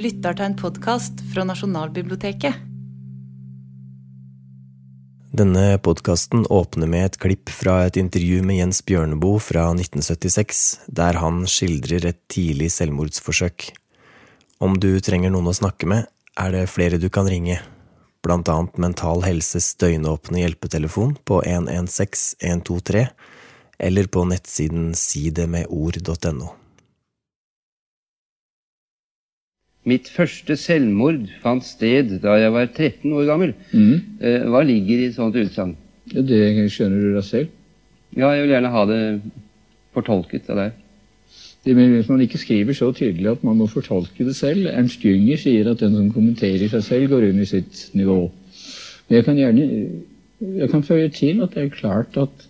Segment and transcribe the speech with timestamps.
[0.00, 2.66] lytter til en podkast fra Nasjonalbiblioteket.
[5.36, 11.20] Denne podkasten åpner med et klipp fra et intervju med Jens Bjørneboe fra 1976, der
[11.20, 13.68] han skildrer et tidlig selvmordsforsøk.
[14.60, 16.08] Om du trenger noen å snakke med,
[16.40, 17.60] er det flere du kan ringe,
[18.24, 23.04] blant annet Mental Helses døgnåpne hjelpetelefon på 116 123,
[23.80, 26.59] eller på nettsiden sidemedord.no.
[29.88, 33.54] Mitt første selvmord fant sted da jeg var 13 år gammel.
[33.72, 35.72] Eh, Hva ligger i et sånt utsagn?
[36.12, 37.48] Ja, det skjønner du da selv.
[38.16, 39.00] Ja, jeg vil gjerne ha det
[39.94, 40.76] fortolket av deg.
[41.64, 45.02] Det, men hvis man ikke skriver så tydelig at man må fortolke det selv Ernst
[45.04, 48.30] Jünger sier at den som kommenterer seg selv, går under sitt nivå.
[49.08, 49.66] Men jeg kan gjerne
[50.40, 52.46] jeg kan føye til at det er klart at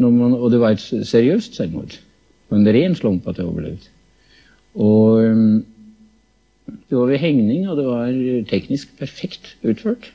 [0.00, 1.98] når man, Og det var et seriøst selvmord.
[2.52, 3.90] En ren slump at jeg overlevde.
[4.74, 5.64] Og
[6.88, 8.08] det var ved hengning, og det var
[8.50, 10.10] teknisk perfekt utført.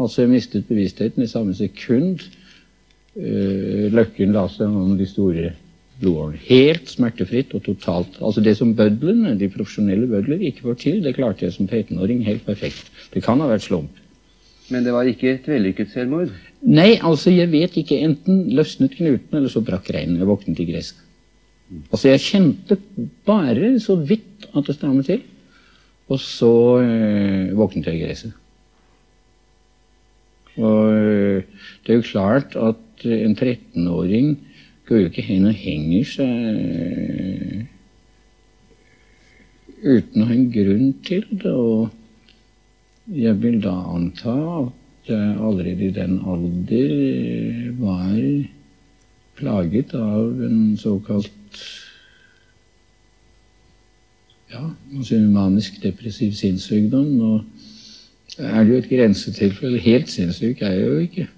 [0.00, 2.22] Altså, jeg mistet bevisstheten i samme sekund.
[3.12, 5.50] Uh, løkken la seg om de store
[6.00, 6.40] blodårene.
[6.48, 8.16] Helt smertefritt og totalt.
[8.24, 12.24] Altså Det som bødlene, de profesjonelle bødler ikke får til, det klarte jeg som 13-åring
[12.26, 12.88] helt perfekt.
[13.12, 14.00] Det kan ha vært slump.
[14.72, 16.32] Men det var ikke et vellykket selvmord?
[16.62, 17.98] Nei, altså, jeg vet ikke.
[18.00, 20.20] Enten løsnet knuten, eller så brakk reinen.
[20.20, 21.02] Jeg våknet i gresset.
[21.90, 22.78] Altså, jeg kjente
[23.26, 25.20] bare så vidt at det strammet til.
[26.12, 28.32] Eh, og så øh, våknet jeg i gresset.
[30.56, 31.42] Og øh,
[31.86, 34.38] det er jo klart at en 13-åring
[34.86, 37.64] går jo ikke hen og henger seg eh,
[39.82, 41.52] uten å ha en grunn til det.
[41.52, 41.88] Og
[43.08, 48.18] jeg vil da anta at jeg allerede i den alder var
[49.40, 51.32] plaget av en såkalt
[54.52, 54.64] ja,
[54.96, 57.06] altså manisk depressiv sinnssykdom.
[57.18, 57.30] Nå
[58.38, 59.78] er det jo et grensetilfelle.
[59.78, 61.28] Helt sinnssyk er jeg jo ikke.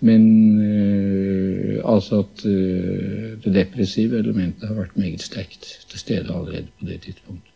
[0.00, 0.22] Men
[0.62, 6.86] øh, altså at øh, det depressive elementet har vært meget sterkt til stede allerede på
[6.86, 7.52] det tidspunktet.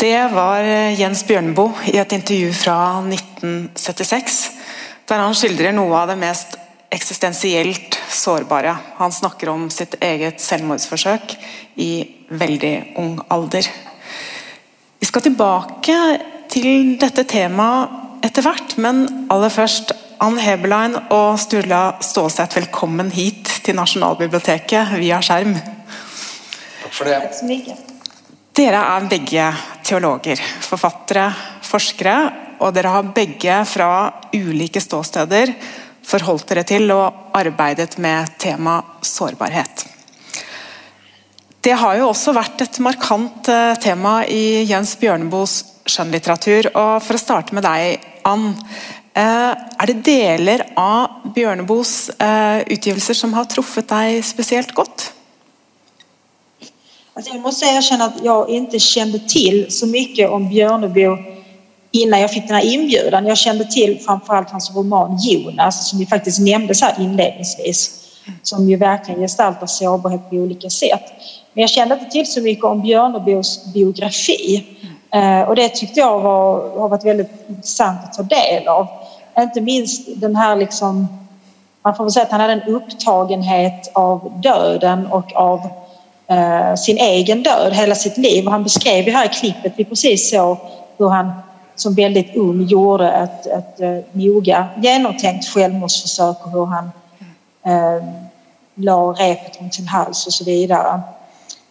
[0.00, 0.64] Det var
[0.96, 4.50] Jens Bjørneboe i et intervju fra 1976,
[5.08, 6.56] der han skildrer noe av det mest
[6.90, 8.72] eksistensielt sårbare.
[8.96, 11.36] Han snakker om sitt eget selvmordsforsøk
[11.76, 11.90] i
[12.30, 13.66] veldig ung alder.
[15.00, 15.96] Vi skal tilbake
[16.50, 23.48] til dette temaet etter hvert, men aller først Ann Heberlein og Sturla Stålseth, velkommen hit
[23.64, 25.54] til Nasjonalbiblioteket via skjerm.
[25.56, 27.16] Takk for det.
[27.22, 27.86] Tack så mycket.
[28.60, 29.46] Dere er begge
[29.86, 31.30] teologer, forfattere,
[31.64, 32.16] forskere,
[32.60, 33.92] og dere har begge fra
[34.36, 35.54] ulike ståsteder
[36.10, 39.86] forholdt dere til og arbeidet med tema sårbarhet.
[41.60, 46.70] Det har jo også vært et markant eh, tema i Jens Bjørneboes skjønnlitteratur.
[46.72, 48.54] og For å starte med deg, Ann.
[49.12, 55.10] Eh, er det deler av Bjørneboes eh, utgivelser som har truffet deg spesielt godt?
[57.12, 61.16] Alltså jag måste erkänna att jag inte kände till så mycket om Björnebo
[61.90, 63.26] innan jag fick den här inbjudan.
[63.26, 68.06] Jag kände till framförallt hans roman Jonas som ju faktiskt nämndes här inledningsvis.
[68.42, 71.12] Som ju verkligen gestaltar sårbarhet på olika sätt.
[71.52, 74.66] Men jag kände inte till så mycket om Björnebos biografi.
[75.12, 78.86] Eh, och det tyckte jag var, har varit väldigt intressant att ta del av.
[79.38, 81.08] Inte minst den här liksom,
[81.82, 85.60] man får väl säga att han hade en upptagenhet av döden och av
[86.26, 88.46] eh, sin egen död hela sitt liv.
[88.46, 90.56] Och han beskrev ju här i klippet, vi precis såg
[90.98, 91.32] hur han
[91.74, 96.90] som väldigt ung gjorde ett, ett eh, noga genomtänkt självmordsförsök och hur han
[97.66, 98.04] eh,
[98.74, 101.00] la repet runt sin hals och så vidare.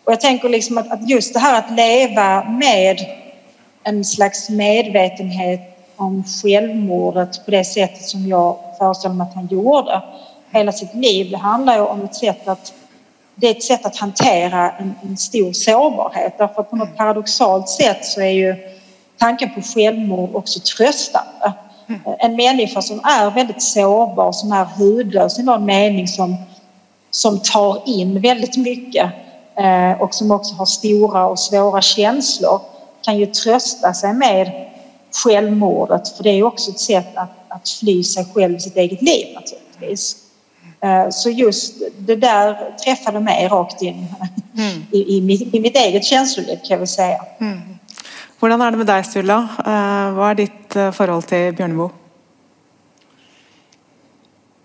[0.10, 3.00] Och jag tänker liksom att, att just det här att leva med
[3.84, 5.60] en slags medvetenhet
[5.96, 10.02] om självmordet på det sättet som jag föreställer mig att han gjorde
[10.52, 11.32] hela sitt liv.
[11.32, 12.74] Det handlar ju om ett sätt att
[13.36, 17.70] det är ett sätt att hantera en, en stor sårbarhet därför att på något paradoxalt
[17.70, 18.56] sätt så är ju
[19.18, 21.54] tanken på självmord också tröstande.
[22.20, 26.36] En människa som är väldigt sårbar, som är hudlös i någon mening som,
[27.12, 29.12] som tar in väldigt mycket
[30.00, 32.62] och som också har stora och svåra känslor
[33.02, 34.52] kan ju trösta sig med
[35.24, 39.02] självmordet för det är också ett sätt att, att fly sig själv i sitt eget
[39.02, 40.16] liv naturligtvis.
[40.82, 44.08] Eh, Så just det där träffade mig rakt in
[44.92, 47.22] i, i, mitt, i mitt eget känsloliv kan jag väl säga.
[48.40, 49.38] Hvordan er det med deg, Sturla?
[49.60, 51.90] Eh, Hva er ditt eh, forhold til Bjørneboe?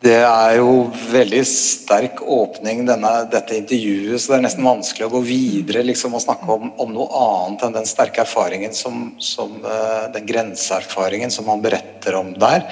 [0.05, 5.13] Det är ju väldigt stark öppning denna, detta intervju så det är nästan vanskligt att
[5.13, 9.51] gå vidare liksom, och snacka om, om, något annat än den starka erfarenheten, som, som
[9.65, 12.63] eh, Den gränserfarenheten som han berättar om där.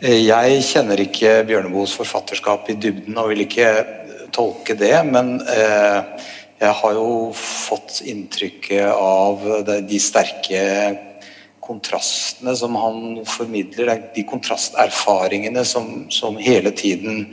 [0.00, 3.86] Eh, jag känner inte Björnebos författarskap i dybden och vill inte
[4.30, 6.02] tolka det, men eh,
[6.58, 10.94] jag har ju fått intrycket av de, starka
[11.72, 17.28] kontrastene som han formidler, de kontrasterfaringene som, som, hele tiden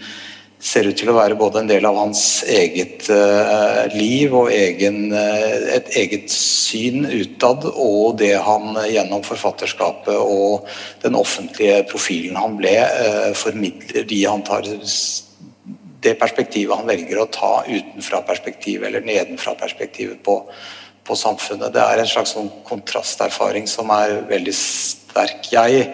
[0.60, 5.14] ser ut til å være både en del av hans eget uh, liv og egen,
[5.16, 10.68] uh, et eget syn utad, og det han gjennom forfatterskapet og
[11.06, 14.68] den offentlige profilen han ble, uh, formidler de han tar
[16.04, 20.42] det perspektivet han velger å ta utenfra perspektivet eller nedenfra perspektivet på
[21.10, 21.74] på samfunnet.
[21.74, 25.50] Det er en slags sånn kontrasterfaring som er veldig sterk.
[25.52, 25.88] Jeg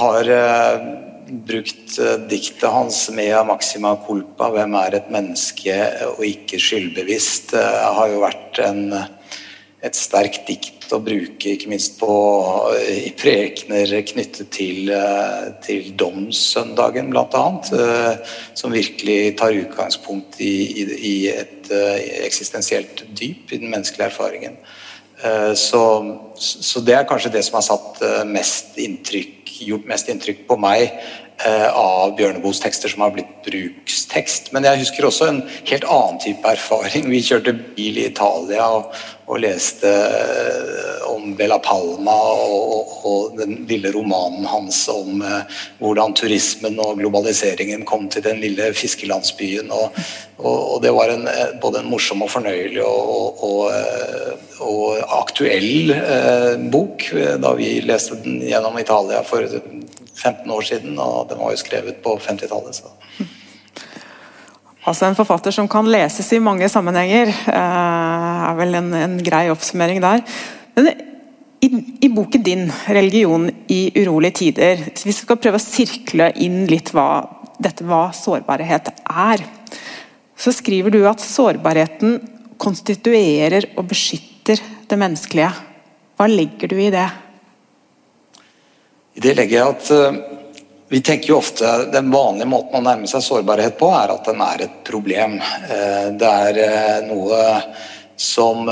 [0.00, 0.90] har eh,
[1.30, 5.76] brukt eh, diktet hans 'Mea maxima culpa', 'Hvem er et menneske
[6.12, 8.82] og ikke skyldbevisst', uh, har jo vært en,
[9.80, 12.12] et sterkt dikt å bruke, ikke minst på,
[12.74, 17.46] eh, i prekener knyttet til, eh, til domssøndagen, bl.a.
[17.72, 18.16] Eh,
[18.54, 21.70] som virkelig tar utgangspunkt i, i, i et
[22.26, 24.56] eksistensielt dyp i den menneskelige erfaringen.
[25.54, 25.80] Så,
[26.40, 30.56] så, det er kanskje det som har satt eh, mest inntrykk, gjort mest inntrykk på
[30.60, 34.48] meg eh, av Bjørneboes tekster som har blitt brukstekst.
[34.56, 37.10] Men jeg husker også en helt annen type erfaring.
[37.12, 38.96] Vi kjørte bil i Italia og,
[39.28, 46.16] og leste eh, om Bella Palma og, og, den lille romanen hans om eh, hvordan
[46.16, 49.68] turismen og globaliseringen kom til den lille fiskelandsbyen.
[49.76, 50.00] Og,
[50.40, 51.28] og det var en,
[51.60, 53.20] både en morsom og fornøyelig og,
[55.40, 60.98] aktuell eh, Eh, bok eh, da vi leste den gjennom Italia for 15 år siden,
[61.00, 62.82] og den var jo skrevet på 50-tallet.
[64.88, 69.42] Altså En forfatter som kan leses i mange sammenhenger, eh, er vel en, en grei
[69.52, 70.22] oppsummering der.
[70.74, 70.88] Men
[71.60, 71.68] i,
[72.00, 76.94] I, boken din, 'Religion i urolige tider', hvis vi skal prøve å sirkle inn litt
[76.96, 77.10] hva
[77.60, 79.44] dette hva sårbarhet er,
[80.32, 82.16] så skriver du at sårbarheten
[82.56, 85.52] konstituerer og beskytter det menneskelige.
[86.20, 87.06] Hva legger du i det?
[89.16, 90.18] I det legger jeg at eh,
[90.92, 94.42] vi tenker jo ofte Den vanlige måten å nærme seg sårbarhet på, er at den
[94.44, 95.38] er et problem.
[95.40, 97.48] Eh, det er något noe
[98.20, 98.68] som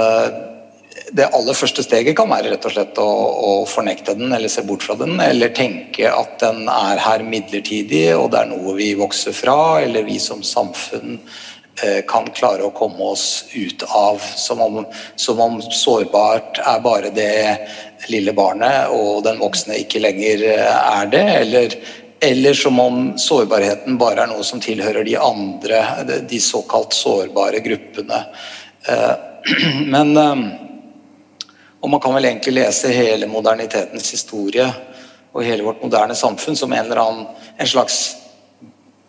[1.16, 4.60] det aller første steget kan være rett og slett å, å, fornekte den eller se
[4.66, 8.90] bort fra den, eller tenke at den er her midlertidig og det er noe vi
[8.98, 11.38] vokser fra, eller vi som samfunn eh,
[11.82, 14.18] Eh, kan klare å komme oss ut av.
[14.18, 14.86] Som om,
[15.16, 17.68] som om, sårbart er bare det
[18.10, 21.24] lille barnet, og den voksne ikke lenger eh, er det.
[21.36, 21.76] Eller,
[22.30, 25.84] eller som om sårbarheten bare er noe som tilhører de andre,
[26.26, 28.24] de såkalt sårbare gruppene.
[28.88, 29.14] Eh,
[29.94, 30.16] men
[31.78, 34.66] og man kan vel egentlig lese hele modernitetens historie
[35.30, 38.00] og hele vårt moderne samfunn som en eller annen en slags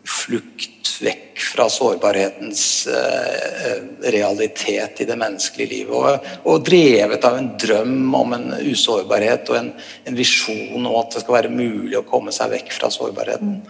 [0.10, 5.94] flukt vekk fra sårbarhetens eh, eh, realitet i det menneskelige livet.
[5.96, 9.70] Og, og, drevet av en drøm om en usårbarhet og en,
[10.10, 13.62] en visjon om at det skal være mulig å komme seg vekk fra sårbarheten.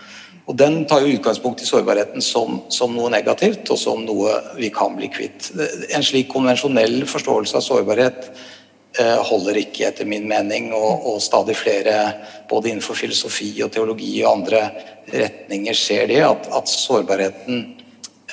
[0.50, 4.72] Og Den tar jo utgangspunkt i sårbarheten som, som, noe negativt og som noe vi
[4.74, 5.52] kan bli kvitt.
[5.94, 8.32] En slik konvensjonell forståelse av sårbarhet
[9.00, 10.74] Eh, holder ikke, etter min mening.
[10.76, 11.96] Og, og, stadig flere,
[12.50, 14.64] både innenfor filosofi og teologi og andre
[15.14, 17.62] retninger, ser det at, at sårbarheten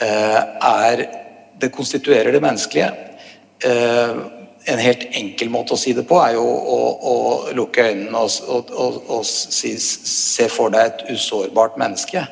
[0.02, 1.06] eh, er
[1.56, 2.90] Det konstituerer det menneskelige.
[3.64, 4.10] Eh,
[4.68, 7.14] en helt enkel måte å si det på er jo å, å
[7.56, 12.26] lukke øynene og, og, og si, se for deg et usårbart menneske.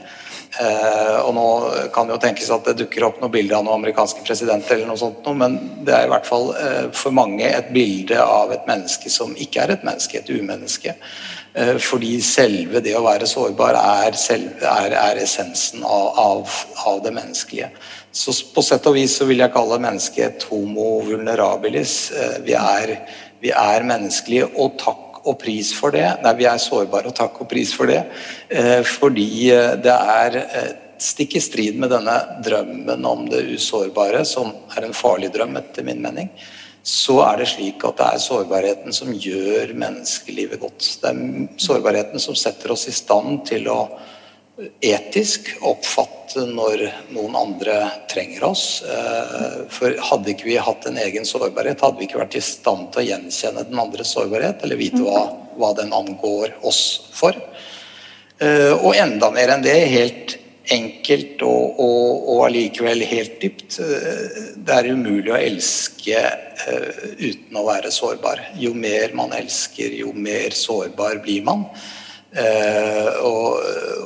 [0.61, 1.47] Eh, og nå
[1.95, 4.93] kan det jo tenkes at det dukker opp noen bilder av noen amerikanske presidenter, eller
[4.93, 5.57] noe sånt, men
[5.87, 9.65] det er i hvert fall eh, for mange et bilde av et menneske som ikke
[9.65, 10.95] er et menneske, et umenneske.
[11.55, 16.99] Eh, fordi selve det å være sårbar er, selve, er, er essensen av, av, av,
[17.05, 17.69] det menneskelige.
[18.15, 21.97] Så på sett og vis så vil jeg kalle mennesket et homo vulnerabilis.
[22.11, 22.97] Eh, vi er,
[23.43, 26.07] vi er menneskelige, og takk og pris for det.
[26.25, 28.03] Nei, vi er sårbare, og takk og pris for det.
[28.49, 34.25] Eh, fordi eh, det er eh, stikk i strid med denne drømmen om det usårbare,
[34.29, 36.31] som er en farlig drøm, etter min mening.
[36.85, 40.91] Så er det slik at det er sårbarheten som gjør menneskelivet godt.
[41.01, 43.79] Det er sårbarheten som setter oss i stand til å
[44.81, 46.85] etisk oppfatte når
[47.15, 47.79] noen andre
[48.11, 48.83] trenger oss.
[48.87, 52.93] För for hadde ikke vi hatt en egen sårbarhet, hadde vi ikke vært i stand
[52.93, 55.27] til å gjenkjenne den andres sårbarhet, eller vite hva,
[55.59, 57.35] hva den angår oss for.
[57.35, 60.39] Och og enda mer enn det, helt
[60.73, 63.79] enkelt og, og, og allikevel helt dypt.
[63.81, 66.21] Eh, det er umulig å elske
[66.65, 68.41] uh, uten å være sårbar.
[68.61, 71.67] Jo mer man elsker, jo mer sårbar blir man.
[72.35, 73.61] Uh, og,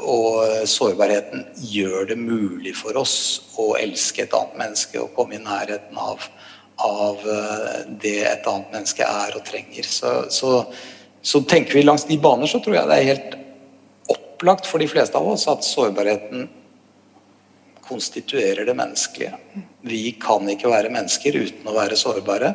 [0.04, 3.14] og, sårbarheten gjør det mulig for oss
[3.56, 6.26] å elske et annet menneske og komme i nærheten av,
[6.85, 9.88] av eh, det et annet menneske er og trenger.
[9.88, 10.50] Så, så,
[11.23, 13.38] så tenker vi langs de baner, så tror jeg det er helt
[14.12, 16.50] opplagt for de fleste av oss at sårbarheten
[17.88, 19.40] konstituerer det menneskelige.
[19.88, 22.52] Vi kan ikke være mennesker uten å være sårbare,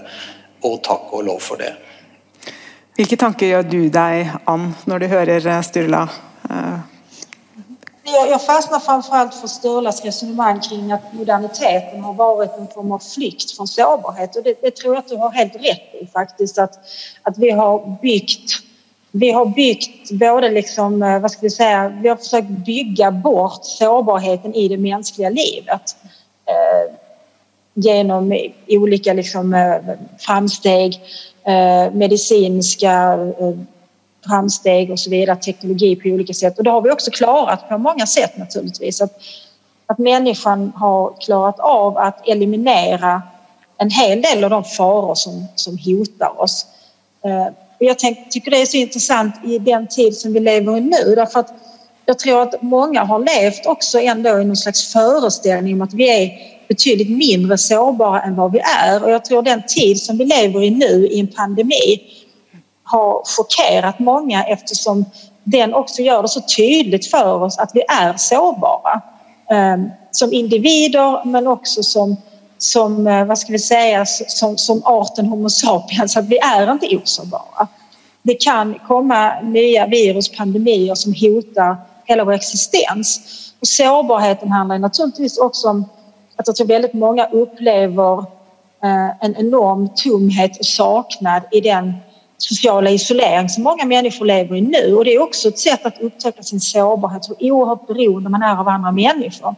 [0.63, 1.73] og takk og lov for det.
[2.95, 6.09] Vilka tankar gör du dig Ann, när du hör eh, Sturla?
[6.49, 6.79] Eh,
[8.29, 13.51] jag, fastnar framförallt för Sturlas resonemang kring att moderniteten har varit en form av flykt
[13.51, 14.35] från sårbarhet.
[14.35, 16.57] Och det, det tror jag att du har helt rätt i faktiskt.
[16.57, 16.79] Att,
[17.23, 18.63] att vi har byggt
[19.15, 23.65] vi har byggt både liksom, eh, vad ska vi säga, vi har försökt bygga bort
[23.65, 25.95] sårbarheten i det mänskliga livet
[26.45, 26.95] eh,
[27.73, 29.75] genom olika liksom,
[30.19, 30.99] framsteg,
[31.45, 33.53] Eh, medicinska eh,
[34.27, 36.57] framsteg och så vidare, teknologi på olika sätt.
[36.57, 39.01] Och det har vi också klarat på många sätt naturligtvis.
[39.01, 39.11] Att,
[39.85, 43.21] att människan har klarat av att eliminera
[43.77, 46.65] en hel del av de faror som, som hotar oss.
[47.25, 50.77] Eh, och jag tänk, tycker det är så intressant i den tid som vi lever
[50.77, 51.53] i nu därför att
[52.05, 56.09] jag tror att många har levt också ändå i någon slags föreställning om att vi
[56.09, 56.31] är
[56.73, 60.63] betydligt mindre sårbara än vad vi är och jag tror den tid som vi lever
[60.63, 62.01] i nu i en pandemi
[62.83, 65.05] har chockerat många eftersom
[65.43, 69.01] den också gör det så tydligt för oss att vi är sårbara.
[69.49, 72.17] Ehm, som individer men också som,
[72.57, 76.97] som eh, vad ska vi säga, som, som arten Homo sapiens, att vi är inte
[76.97, 77.67] osårbara.
[78.21, 81.75] Det kan komma nya virus, pandemier som hotar
[82.05, 83.21] hela vår existens.
[83.59, 85.85] Och sårbarheten handlar naturligtvis också om
[86.43, 88.19] att jag tror väldigt många upplever
[88.83, 91.93] eh, en enorm tomhet och saknad i den
[92.37, 94.95] sociala isolering som många människor lever i nu.
[94.95, 98.57] Och det är också ett sätt att upptäcka sin sårbarhet, hur oerhört beroende man är
[98.57, 99.55] av andra människor.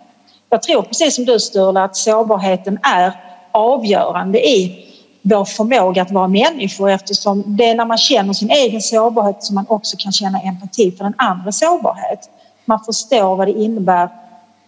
[0.50, 3.14] Jag tror precis som du Sturla att sårbarheten är
[3.52, 4.86] avgörande i
[5.22, 9.56] vår förmåga att vara människor eftersom det är när man känner sin egen sårbarhet som
[9.56, 12.30] man också kan känna empati för den andres sårbarhet.
[12.66, 14.10] Man förstår vad det innebär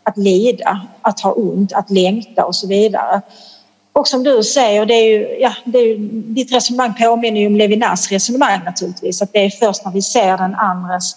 [0.08, 3.22] att lida, att ha ont, att längta och så vidare.
[3.94, 7.48] Och som du säger, det är ju, ja, det är ju, ditt resonemang påminner ju
[7.48, 11.16] om Levinas resonemang naturligtvis, att det är först när vi ser den andres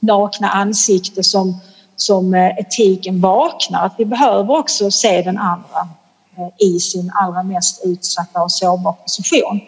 [0.00, 1.60] nakna ansikte som,
[1.96, 5.88] som eh, etiken vaknar, att vi behöver också se den andra
[6.36, 9.60] eh, i sin allra mest utsatta och sårbara position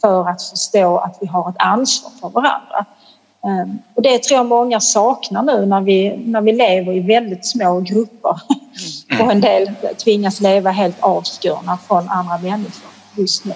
[0.00, 2.86] för att förstå att vi har ett ansvar för varandra.
[3.46, 7.46] Ehm, och det tror jag många saknar nu när vi, när vi lever i väldigt
[7.46, 8.40] små grupper
[9.20, 9.70] och en del
[10.04, 13.54] tvingas leva helt avskurna från andra människor just nu.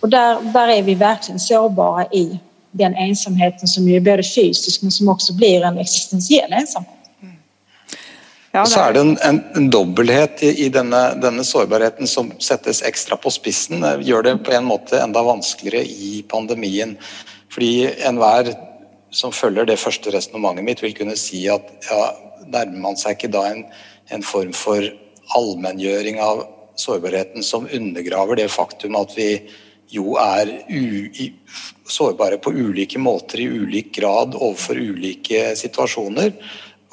[0.00, 2.38] Och där, där är vi verkligen sårbara i
[2.70, 6.94] den ensamheten som är både fysisk men som också blir en existentiell ensamhet.
[8.50, 12.82] Ja, så er det en, en, en dobbelthet i, i denne, denne, sårbarheten som settes
[12.82, 13.84] ekstra på spissen.
[14.00, 16.96] Gjør det på en måte enda vanskeligere i pandemien.
[17.52, 18.54] Fordi enhver
[19.10, 22.02] som følger det første resonnementet mitt, vil kunne si at ja,
[22.46, 23.64] nærmer man seg ikke da en,
[24.14, 24.84] en form for
[25.36, 26.46] allmenngjøring av
[26.78, 29.32] sårbarheten som undergraver det faktum at vi
[29.92, 31.30] jo er u, i,
[31.88, 36.34] sårbare på ulike måter i ulik grad overfor ulike situasjoner,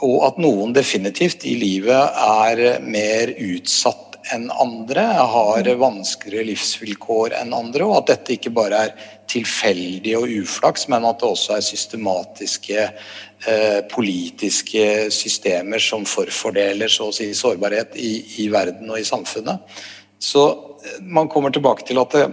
[0.03, 7.53] og at noen definitivt i livet er mer utsatt enn andre, har vanskeligere livsvilkår enn
[7.53, 8.94] andre, og at dette ikke bare er
[9.29, 17.10] tilfeldig og uflaks, men at det også er systematiske eh, politiske systemer som forfordeler så
[17.10, 18.15] å si sårbarhet i,
[18.46, 19.77] i, verden og i samfunnet.
[20.22, 22.25] Så eh, man kommer tilbake til at det,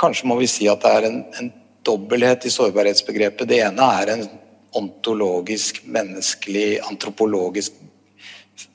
[0.00, 1.52] kanskje må vi si at det er en, en
[1.86, 3.48] dobbelthet i sårbarhetsbegrepet.
[3.48, 4.26] Det ene er en
[4.76, 7.78] ontologisk, menneskelig, antropologisk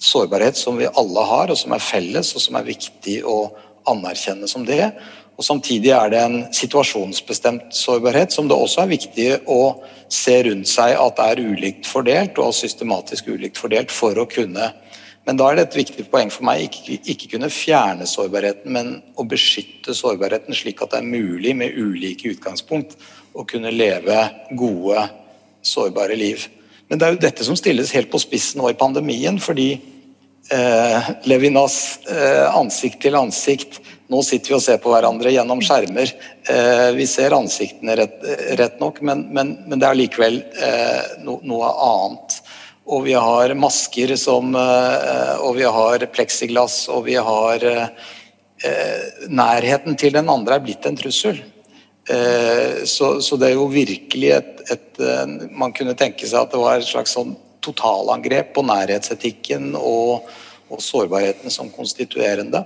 [0.02, 3.52] sårbarhet som vi alle har, og som er felles, og som er viktig å
[3.90, 4.92] anerkjenne som det.
[5.38, 9.62] Og Samtidig er det en situasjonsbestemt sårbarhet som det også er viktig å
[10.12, 14.74] se rundt seg at det er ulikt fordelt, og systematisk ulikt fordelt for å kunne
[15.22, 18.88] Men da er det et viktig poeng for meg ikke, ikke kunne fjerne sårbarheten, men
[19.22, 22.96] å beskytte sårbarheten slik at det er mulig med ulike utgangspunkt
[23.38, 24.18] å kunne leve
[24.58, 25.04] gode,
[25.62, 26.48] sårbare liv.
[26.92, 29.70] Men det er jo dette som stilles helt på spissen nå i pandemien, fordi
[30.52, 33.80] eh, Levinas eh, ansikt til ansikt
[34.12, 36.10] nå sitter vi og ser på hverandre gjennom skjermer.
[36.52, 38.18] Eh, vi ser ansiktene rett,
[38.60, 42.42] rett nok, men, men, men, det er likevel eh, no, noe annet.
[42.92, 47.88] og vi har masker som eh, Og vi har pleksiglass, og vi har eh,
[48.68, 51.40] eh, Nærheten til den andre er blitt en trussel.
[52.10, 55.02] Eh, så, så det er jo virkelig et, et,
[55.54, 60.26] Man kunne tenke seg at det var et slags sånn totalangrep på nærhetsetikken og,
[60.74, 62.64] og sårbarheten som konstituerende.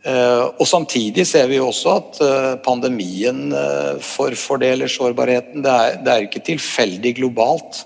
[0.00, 5.60] Eh, og Samtidig ser vi også at pandemin pandemien eh, forfordeler sårbarheten.
[5.66, 7.84] Det er, det er ikke tilfeldig globalt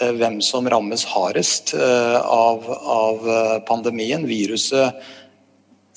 [0.00, 3.26] hvem som rammes hardest av, av
[3.68, 4.22] pandemien.
[4.24, 4.96] Viruset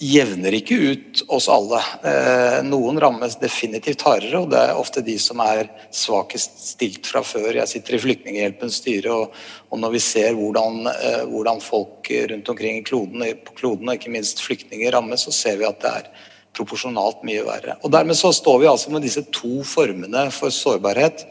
[0.04, 1.80] jevner ikke ut oss alle.
[2.04, 7.24] Eh, noen rammes definitivt hardere, og det er ofte de som er svakest stilt fra
[7.26, 7.54] før.
[7.60, 9.38] Jeg sitter i Flyktninghjelpens styre, og,
[9.70, 13.98] og, når vi ser hvordan, eh, hvordan, folk rundt omkring i kloden, på kloden, og
[13.98, 16.12] ikke minst flyktninger, rammes, så ser vi at det er
[16.54, 17.78] proporsjonalt mye verre.
[17.82, 21.26] Og Dermed så står vi altså med disse to formene for sårbarhet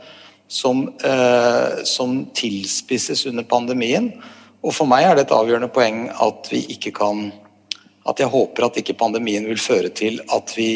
[0.49, 4.13] som, eh, som tilspisses under pandemien.
[4.63, 7.31] Og For meg er det et avgjørende poeng at vi ikke kan
[8.09, 10.73] at jeg håper at ikke pandemien vil føre til at vi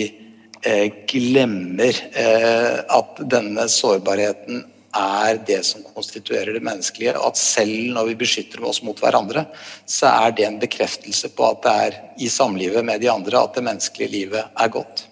[0.63, 4.65] eh, glemmer eh, at denne sårbarheten
[4.97, 7.17] er det som konstituerer det menneskelige.
[7.21, 9.45] At selv når vi beskytter oss mot hverandre,
[9.85, 13.59] så er det en bekreftelse på at det er i samlivet med de andre at
[13.59, 15.05] det menneskelige livet er godt.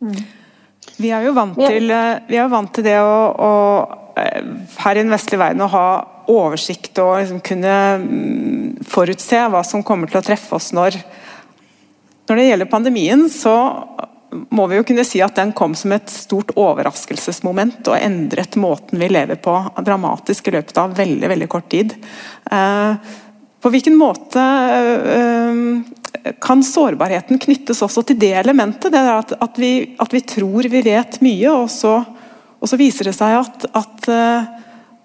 [0.00, 0.18] Mm.
[0.96, 3.52] Vi er jo vant til, eh, er vant til det å, å,
[4.16, 5.88] her i den vestlige verden å ha
[6.26, 10.98] oversikt og liksom kunne mm, forutse hva som kommer til å treffe oss når
[12.28, 13.84] när det gäller pandemin så
[14.50, 18.98] må vi jo kunne si at den kom som ett stort överraskelsesmoment och ändrat måten
[18.98, 21.94] vi lever på dramatiskt i løpet av väldigt väldigt kort tid.
[22.50, 22.94] Eh,
[23.60, 24.40] på vilken måte
[25.14, 28.92] eh, kan sårbarheten knyttes också till det elementet?
[28.92, 32.04] Det är att, att, vi, att vi, tror vi vet mycket, och så,
[32.58, 34.42] och så visar det sig att, att eh,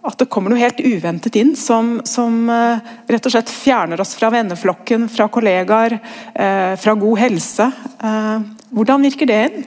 [0.02, 3.52] eh, at det kommer noe helt uventet inn som, som eh, uh, rett og slett
[3.54, 7.70] fjerner oss fra venneflokken, fra kollegaer, uh, eh, fra god helse.
[8.02, 8.42] Uh,
[8.74, 9.64] hvordan virker det inn?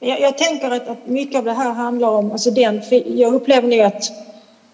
[0.00, 3.68] Jag, jag tänker att, att, mycket av det här handlar om, alltså den, jag upplever
[3.68, 4.10] nu att,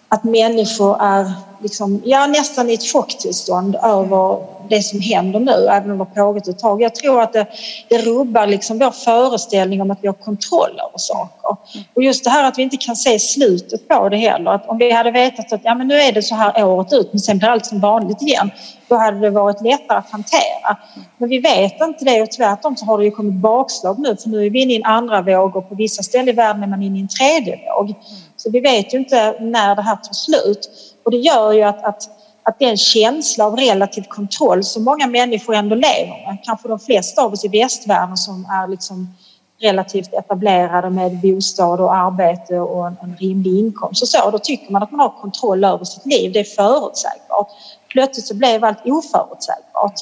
[0.08, 5.90] att människor är liksom, ja, nästan i ett chocktillstånd över det som händer nu, även
[5.90, 6.82] om det har pågått ett tag.
[6.82, 7.46] Jag tror att det,
[7.88, 11.56] det rubbar liksom vår föreställning om att vi har kontroll över saker.
[11.94, 14.50] Och just det här att vi inte kan se slutet på det heller.
[14.50, 17.12] Att om vi hade vetat att ja, men nu är det så här året ut,
[17.12, 18.50] men sen blir allt som vanligt igen,
[18.88, 20.76] då hade det varit lättare att hantera.
[21.18, 24.28] Men vi vet inte det och tvärtom så har det ju kommit bakslag nu, för
[24.28, 26.66] nu är vi inne i en andra våg och på vissa ställen i världen är
[26.66, 27.94] man inne i en tredje våg.
[28.36, 30.70] Så vi vet ju inte när det här tar slut.
[31.04, 32.02] Och det gör ju att, att,
[32.42, 37.22] att den känsla av relativ kontroll som många människor ändå lever med, kanske de flesta
[37.22, 39.14] av oss i västvärlden som är liksom
[39.60, 44.72] relativt etablerade med bostad och arbete och en, en rimlig inkomst och så, då tycker
[44.72, 46.32] man att man har kontroll över sitt liv.
[46.32, 47.48] Det är förutsägbart.
[47.88, 50.00] Plötsligt så blev allt oförutsägbart.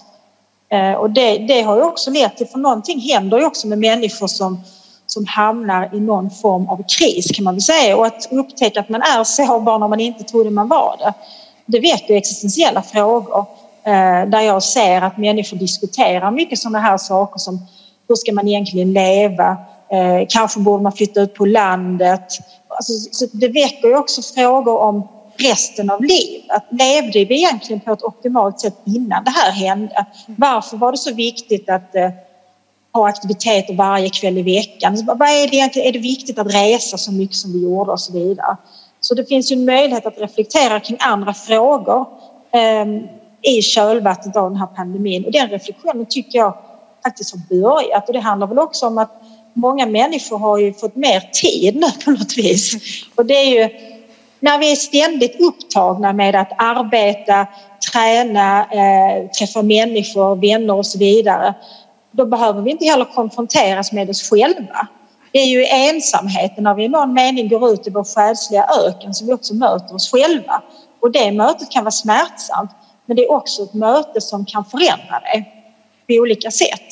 [0.68, 3.78] Eh, och det, det, har ju också lett till, för någonting händer ju också med
[3.78, 4.60] människor som
[5.06, 8.88] som hamnar i någon form av kris kan man väl säga och att upptäcka att
[8.88, 11.14] man är sårbar när man inte trodde man var det.
[11.66, 13.46] Det väcker existentiella frågor
[13.84, 17.66] eh, där jag ser att människor diskuterar mycket sådana här saker som
[18.08, 19.56] hur ska man egentligen leva?
[19.92, 22.38] Eh, kanske borde man flytta ut på landet?
[22.68, 26.62] Alltså, så det väcker ju också frågor om resten av livet.
[26.70, 30.06] Levde vi egentligen på ett optimalt sätt innan det här hände?
[30.26, 32.10] Varför var det så viktigt att eh,
[32.94, 35.02] ha aktiviteter varje kväll i veckan.
[35.06, 35.88] Vad är det egentligen?
[35.88, 38.56] Är det viktigt att resa så mycket som vi gjorde och så vidare?
[39.00, 42.06] Så det finns ju en möjlighet att reflektera kring andra frågor
[42.52, 42.86] eh,
[43.42, 46.56] i kölvattnet av den här pandemin och den reflektionen tycker jag
[47.04, 50.96] faktiskt har börjat och det handlar väl också om att många människor har ju fått
[50.96, 52.74] mer tid nu på något vis
[53.14, 53.68] och det är ju
[54.40, 57.46] när vi är ständigt upptagna med att arbeta,
[57.92, 61.54] träna, eh, träffa människor, vänner och så vidare
[62.16, 64.88] då behöver vi inte heller konfronteras med oss själva.
[65.32, 68.66] Det är ju i ensamheten när vi i någon mening går ut i vår själsliga
[68.86, 70.62] öken som vi också möter oss själva.
[71.00, 72.70] Och det mötet kan vara smärtsamt
[73.06, 75.44] men det är också ett möte som kan förändra det
[76.06, 76.88] på olika sätt.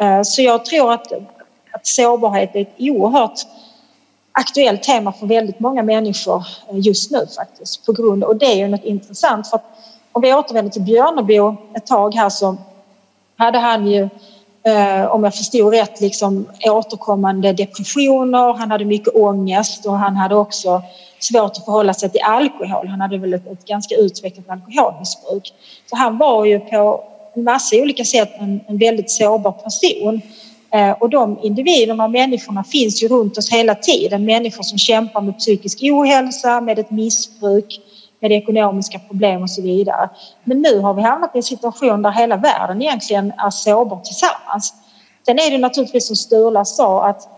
[0.00, 1.12] Eh, så jag tror att,
[1.72, 3.40] att sårbarhet är ett oerhört
[4.32, 7.86] aktuellt tema för väldigt många människor eh, just nu faktiskt.
[7.86, 9.64] På grund, och det är ju något intressant för att
[10.12, 12.56] om vi återvänder till Björnebo ett tag här så
[13.36, 14.08] hade han ju
[14.64, 20.34] Eh, om jag förstod rätt, liksom återkommande depressioner, han hade mycket ångest och han hade
[20.34, 20.82] också
[21.18, 22.86] svårt att förhålla sig till alkohol.
[22.86, 25.54] Han hade väl ett, ett ganska utvecklat alkoholmissbruk.
[25.90, 30.20] Så han var ju på en massa olika sätt en, en väldigt sårbar person.
[30.74, 34.24] Eh, och de individerna och människorna finns ju runt oss hela tiden.
[34.24, 37.80] Människor som kämpar med psykisk ohälsa, med ett missbruk,
[38.22, 40.08] med ekonomiska problem och så vidare.
[40.44, 44.74] Men nu har vi hamnat i en situation där hela världen egentligen är sårbar tillsammans.
[45.26, 47.28] Sen är det naturligtvis som Sturla sa att,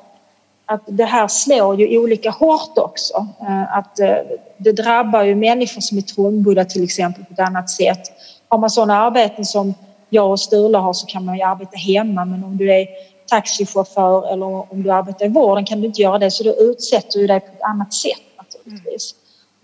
[0.66, 3.27] att det här slår ju olika hårt också.
[3.40, 4.16] Eh, att eh,
[4.57, 8.01] det drabbar ju människor som är trångbodda till exempel på ett annat sätt.
[8.49, 9.75] Har man sådana arbeten som
[10.09, 12.87] jag och Sturla har så kan man ju arbeta hemma men om du är
[13.27, 17.18] taxichaufför eller om du arbetar i vården kan du inte göra det så då utsätter
[17.18, 19.14] du dig på ett annat sätt naturligtvis.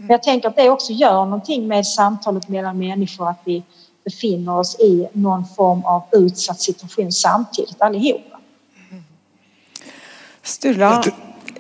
[0.00, 3.62] Men jag tänker att det också gör någonting med samtalet mellan människor att vi
[4.04, 8.38] befinner oss i någon form av utsatt situation samtidigt allihopa.
[10.42, 11.04] Sturla,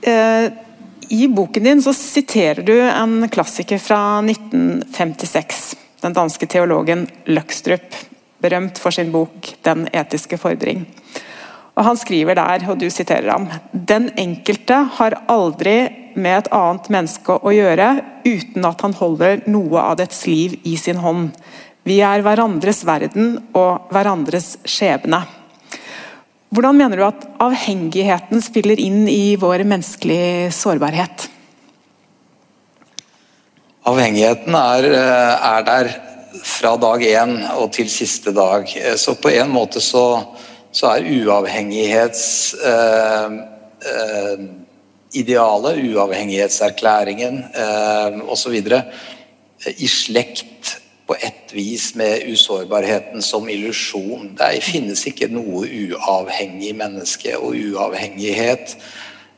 [0.02, 0.52] eh,
[1.08, 7.94] i boken din så citerar du en klassiker från 1956, den danske teologen Løgstrup,
[8.38, 10.86] berömd för sin bok Den etiske fordring.
[11.74, 16.88] Och han skriver där, och du citerar ham, den enkelte har aldrig med ett annat
[16.88, 21.30] människa att göra utan att han håller något av dets liv i sin hand.
[21.82, 25.22] Vi är varandras världen och varandras skebne.
[26.50, 31.30] Hur menar du att avhängigheten spelar in i vår mänskliga sårbarhet?
[33.82, 35.90] Avhängigheten är, är eh, där
[36.42, 38.76] från dag en och till sista dag.
[38.76, 40.22] Eh, så på en måte så,
[40.72, 44.38] så är uavhengighetsidealet, eh, eh
[45.12, 48.56] idealet, uavhengighetserklæringen eh, osv.
[48.72, 50.76] Eh, i slekt
[51.10, 54.30] på ett vis med usårbarheten som illusion.
[54.38, 58.76] Det finnes ikke noe uavhengig menneske og uavhengighet.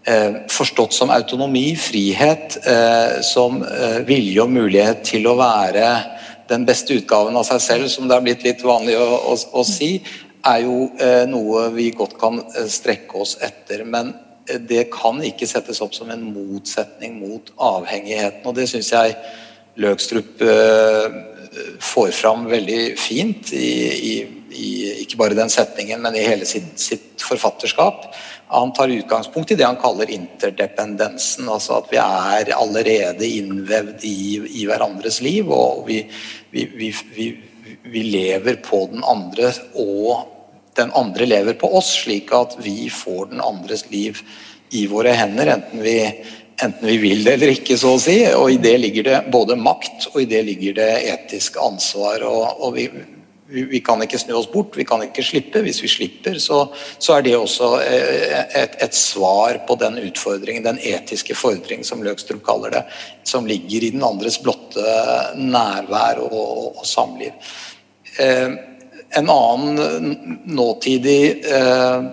[0.04, 5.86] Eh, forstått som autonomi, frihet, eh, som eh, vilje og mulighet til å være
[6.50, 9.64] den beste utgaven av seg selv, som det har blitt litt vanlig å, å, å
[9.64, 9.94] si,
[10.42, 13.84] er jo eh, noe vi godt kan eh, strekke oss etter.
[13.86, 14.12] Men
[14.68, 19.16] det kan ikke settes opp som en motsetning mot avhengigheten, og det syns jeg
[19.80, 21.14] Løgstrup eh,
[21.80, 24.14] får fram väldigt fint i, i,
[24.52, 28.10] i, ikke bare den setningen, men i hela sitt, sitt forfatterskap.
[28.52, 34.42] Han tar utgangspunkt i det han kallar interdependensen, alltså att vi är allerede innvevd i,
[34.60, 36.10] i hverandres liv, och vi,
[36.50, 37.38] vi, vi, vi,
[37.82, 40.31] vi lever på den andre og
[40.74, 44.18] den andre lever på oss, slik att vi får den andres liv
[44.70, 46.24] i våra händer, enten vi
[46.62, 48.18] enten vi vill det eller inte så å si.
[48.36, 52.22] Og i det ligger det både makt och i det ligger det etisk ansvar.
[52.22, 52.88] Og, og vi,
[53.48, 55.58] vi, vi, kan inte snu oss bort, vi kan inte slippa.
[55.58, 60.62] Om vi slipper så, så är det också eh, et, ett, svar på den utfordringen,
[60.62, 62.84] den etiska fordring som Løkstrup kallar det,
[63.22, 64.80] som ligger i den andres blotta
[65.36, 67.32] närvaro och, og samliv.
[68.18, 68.71] Eh,
[69.14, 69.74] en annan
[70.44, 72.04] nåtidig eh,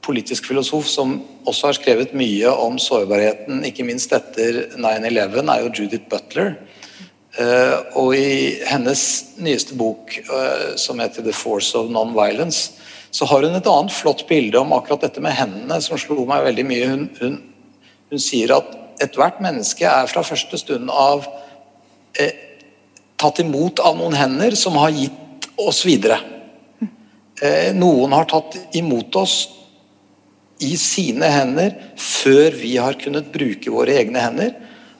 [0.00, 5.70] politisk filosof som också har skrivit mycket om sårbarheten, inte minst efter 9-11, är ju
[5.74, 6.60] Judith Butler.
[7.38, 12.70] Eh, och i hennes nyaste bok eh, som heter The Force of Non-Violence
[13.10, 16.44] så har hon ett annat flott bild om akkurat detta med händerna som slog mig
[16.44, 16.90] väldigt mycket.
[16.90, 17.40] Hon, hon,
[18.10, 21.24] hon säger att ett hvert människa är från första stund av
[22.20, 22.30] eh,
[23.16, 25.12] tagit emot av någon händer som har gett
[25.56, 26.18] oss vidare.
[27.42, 29.48] Eh, någon har tagit emot oss
[30.58, 34.52] i sina händer før vi har kunnat bruke våra egna händer.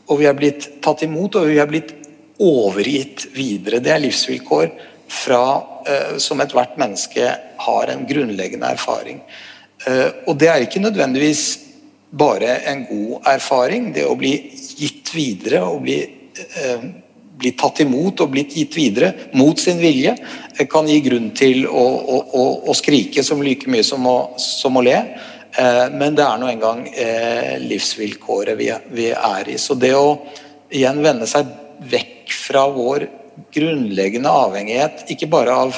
[0.07, 1.95] Och vi har blivit tagit emot och vi har blivit
[2.39, 3.79] overgitt vidare.
[3.79, 4.71] Det är livsvillkor
[5.09, 9.21] fra, eh, som ethvert menneske människa har en grundläggande erfaring.
[9.87, 11.59] Eh, och det är inte nödvändigtvis
[12.11, 16.11] bara en god erfaring, det att bli gitt vidare och bli
[16.65, 16.81] eh,
[17.39, 20.17] blitt tatt emot och blivit gitt videre mot sin vilja eh,
[20.57, 21.67] grunn kan ge grund till
[22.69, 25.03] att skrika som lika mycket som att, som le.
[25.53, 29.59] Eh, men det är nå en gång eh, livsvillkoret vi, vi är i.
[29.59, 30.19] Så det att
[30.71, 31.47] igjen vända sig
[31.79, 33.09] vekk från vår
[33.53, 35.75] grundläggande avhängighet, inte bara av,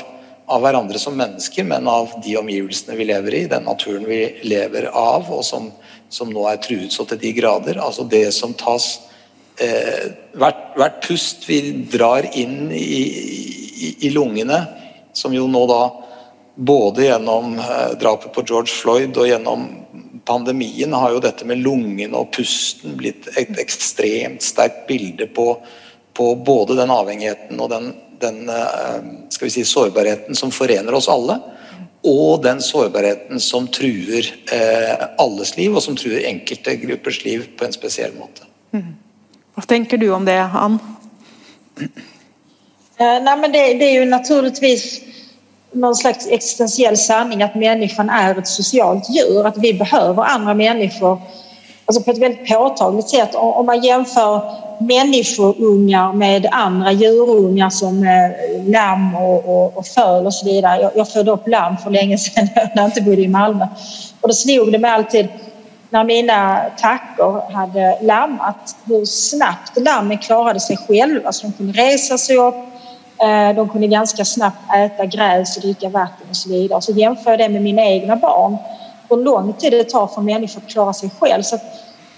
[0.47, 4.85] av varandra som människor, men av de omgivningar vi lever i, den naturen vi lever
[4.85, 5.73] av och som,
[6.09, 7.79] som nu är truet så til de grader.
[7.79, 9.01] Alltså det som tas
[9.61, 11.61] Eh, hvert, hvert pust vi
[11.93, 13.01] drar in i,
[13.87, 14.63] i, i lungorna,
[15.13, 15.83] som ju nu da
[16.55, 19.69] både genom eh, drapet på George Floyd och genom
[20.25, 25.63] pandemin har ju detta med lungorna och pusten blivit ett extremt starkt bilde på,
[26.13, 29.01] på både den avhängigheten och den, den eh,
[29.43, 31.41] vi sårbarheten som förenar oss alla
[32.03, 37.65] och den sårbarheten som truer eh, alles liv och som truer enkelte gruppers liv på
[37.65, 38.43] en spesiell måte.
[38.73, 38.95] Mm.
[39.55, 40.79] Vad tänker du om det, Ann?
[42.97, 45.01] Eh, nej, men det, det är ju naturligtvis
[45.73, 51.21] någon slags existentiell sanning att människan är ett socialt djur, att vi behöver andra människor
[51.87, 53.35] alltså på ett väldigt påtagligt sätt.
[53.35, 54.43] Om man jämför
[54.81, 60.83] människoungar med andra djurungar som eh, lamm och, och, och föl och så vidare.
[60.83, 63.67] Jag, jag födde upp lamm för länge sedan när jag inte bodde i Malmö.
[64.21, 65.29] Och då slog det mig alltid
[65.91, 71.21] när mina tackor hade lammat hur snabbt lammen klarade sig själva.
[71.21, 72.55] Så alltså, de kunde resa sig upp,
[73.23, 76.83] eh, de kunde ganska snabbt äta gräs och dricka vatten och så vidare.
[76.83, 78.57] Så jämför jag det med mina egna barn
[79.09, 81.43] hur lång tid det tar för människor att klara sig själv.
[81.43, 81.59] Så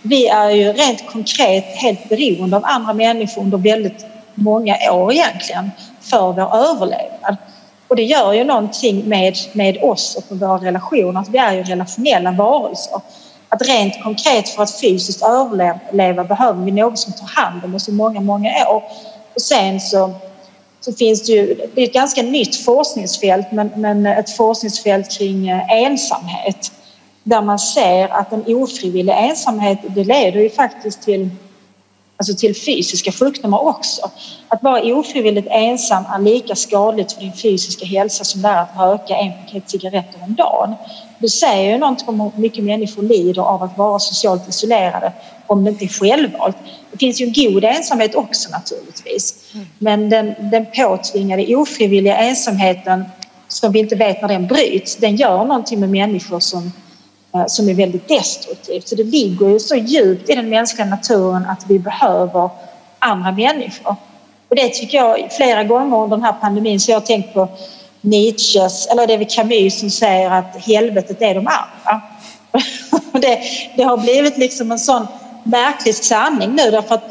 [0.03, 5.71] vi är ju rent konkret helt beroende av andra människor under väldigt många år egentligen
[6.01, 7.37] för vår överlevnad.
[7.89, 11.53] Och det gör ju någonting med, med oss och med våra relationer, att vi är
[11.53, 13.01] ju relationella varelser.
[13.53, 17.89] Att rent konkret för att fysiskt överleva behöver vi någon som tar hand om oss
[17.89, 18.83] i många, många år.
[19.35, 20.13] Och sen så,
[20.81, 25.49] så finns det ju, det är ett ganska nytt forskningsfält, men, men ett forskningsfält kring
[25.49, 26.73] eh, ensamhet
[27.23, 31.31] där man ser att en ofrivillig ensamhet det leder ju faktiskt till,
[32.23, 34.11] alltså till fysiska sjukdomar också.
[34.49, 38.77] Att vara ofrivilligt ensam är lika skadligt för din fysiska hälsa som det är att
[38.79, 40.75] röka en paket cigaretter om dagen.
[41.19, 45.13] Det säger ju någonting om hur mycket människor lider av att vara socialt isolerade
[45.47, 46.57] om det inte är självvalt.
[46.93, 49.53] Det finns ju en god ensamhet också naturligtvis.
[49.79, 53.05] Men den, den påtvingade ofrivilliga ensamheten
[53.49, 56.73] som vi inte vet när den bryts, den gör någonting med människor som
[57.35, 58.89] Eh, som är väldigt destruktivt.
[58.89, 62.51] Så det ligger ju så djupt i den mänskliga naturen att vi behöver
[62.99, 63.97] andra människor.
[64.49, 67.49] Och det tycker jag flera gånger under den här pandemin så jag har tänkt på
[68.01, 72.01] Nietzsches, eller det är väl Camus som säger att helvetet är de andra.
[73.13, 73.39] det,
[73.77, 75.07] det har blivit liksom en sån
[75.45, 77.05] märklig sanning nu därför att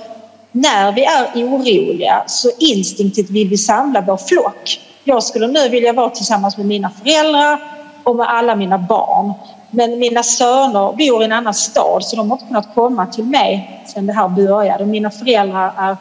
[0.52, 4.80] när vi är oroliga så instinktivt vill vi samla vår flock.
[5.04, 7.60] Jag skulle nu vilja vara tillsammans med mina föräldrar
[8.04, 9.34] och med alla mina barn.
[9.72, 13.24] Men mina söner bor i en annan stad så de har inte kunnat komma till
[13.24, 14.86] mig sedan det här började.
[14.86, 15.98] Mina föräldrar är,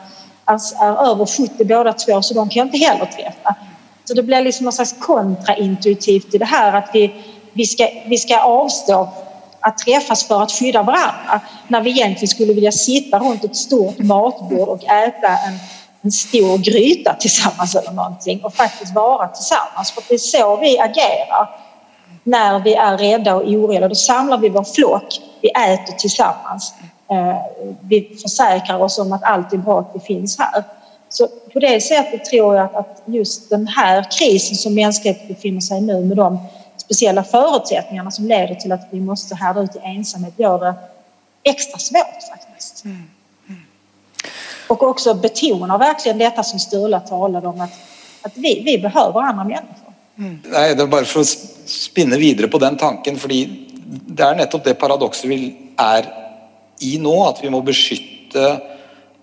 [0.47, 3.55] är, är över 70 båda två så de kan jag inte heller träffa.
[4.05, 7.15] Så det blir liksom något slags kontraintuitivt i det här att vi,
[7.53, 9.09] vi, ska, vi ska avstå
[9.61, 13.99] att träffas för att skydda varandra när vi egentligen skulle vilja sitta runt ett stort
[13.99, 15.59] matbord och äta en,
[16.03, 19.91] en stor gryta tillsammans eller någonting och faktiskt vara tillsammans.
[19.91, 21.70] För det är så vi agerar
[22.25, 23.89] när vi är rädda och oroliga.
[23.89, 26.75] Då samlar vi vår flock, vi äter tillsammans.
[27.11, 27.37] Eh,
[27.81, 30.65] vi försäkrar oss om att allt är bra, att vi finns här.
[31.09, 35.79] Så på det sättet tror jag att just den här krisen som mänskligheten befinner sig
[35.79, 36.39] i nu med de
[36.77, 40.75] speciella förutsättningarna som leder till att vi måste härda ut i ensamhet gör det
[41.43, 42.85] extra svårt faktiskt.
[42.85, 43.11] Mm.
[43.49, 43.61] Mm.
[44.69, 47.73] Och också betonar verkligen detta som Sturla talade om att,
[48.23, 49.90] att vi, vi behöver andra människor.
[50.21, 50.37] Mm.
[50.53, 51.29] Nej, det er bare for å
[51.71, 53.41] spinne videre på den tanken, fordi
[53.89, 55.39] det er nettopp det paradokset vi
[55.81, 56.09] er
[56.85, 58.47] i nå, at vi må beskytte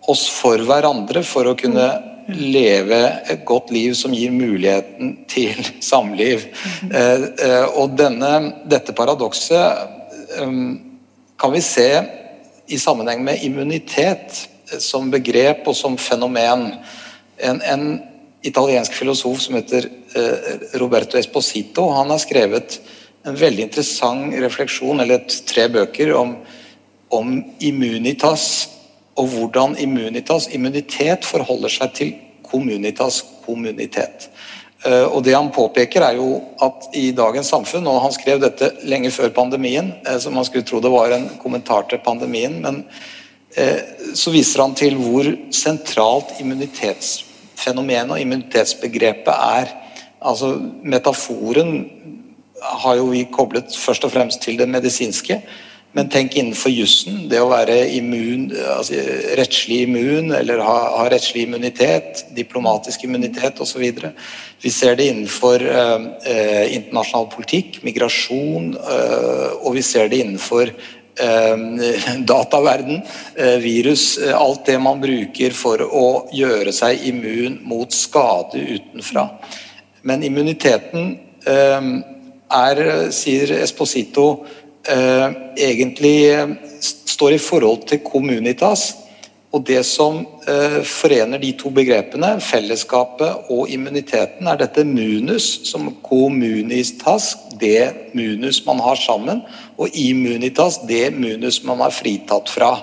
[0.10, 1.86] oss for hverandre for å kunne
[2.28, 6.48] leve et godt liv som gir muligheten til samliv.
[6.90, 8.34] Eh, eh, og denne,
[8.68, 10.98] dette paradokset um,
[11.40, 11.88] kan vi se
[12.68, 14.48] i sammenheng med immunitet
[14.84, 16.72] som begrep og som fenomen.
[17.38, 17.86] En, en
[18.44, 21.90] italiensk filosof som heter Eh, Roberto Esposito.
[21.90, 22.80] Han har skrevet
[23.24, 26.34] en veldig interessant refleksjon, eller tre bøker, om,
[27.14, 28.48] om immunitas
[29.18, 32.16] og hvordan immunitas, immunitet, forholder seg til
[32.50, 34.30] communitas kommunitet.
[34.86, 38.42] Och eh, og det han påpeker er jo at i dagens samfunn, og han skrev
[38.42, 42.62] dette lenge før pandemien, som så man skulle tro det var en kommentar til pandemien,
[42.62, 42.84] men
[44.14, 45.26] så viser han til hvor
[45.56, 49.72] sentralt immunitetsfenomenet och og immunitetsbegrepet er
[50.20, 51.88] altså Metaforen
[52.84, 55.42] har jo vi koblet først og fremst til det medisinske.
[55.96, 57.24] Men tenk innenfor jussen.
[57.32, 59.00] Det å være immun, altså
[59.40, 63.86] rettslig immun eller ha, ha rettslig immunitet, diplomatisk immunitet osv.
[64.62, 70.76] Vi ser det innenfor eh, eh, internasjonal politikk, migrasjon, eh, og vi ser det innenfor
[71.18, 71.58] Eh,
[72.30, 73.02] dataverden,
[73.36, 79.24] eh, virus, eh, alt det man bruker for å gjøre seg immun mot skade utenfra.
[80.08, 81.12] Men immuniteten
[81.48, 81.90] eh,
[82.58, 84.28] er, sier Esposito,
[84.88, 85.28] eh,
[85.68, 88.94] egentlig eh, står i forhold til communitas
[89.56, 95.88] og det som eh, forener de to begrepene, fellesskapet og immuniteten, er dette munus, som
[96.04, 99.42] communitas, det munus man har sammen,
[99.80, 102.74] og immunitas, det munus man er fritatt fra.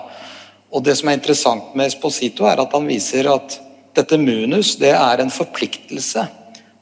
[0.73, 3.59] Og Det som er interessant med Esposito, er at han viser at
[3.95, 6.25] dette munus det er en forpliktelse.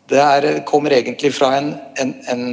[0.10, 2.48] Det er, kommer egentlig fra en, en, en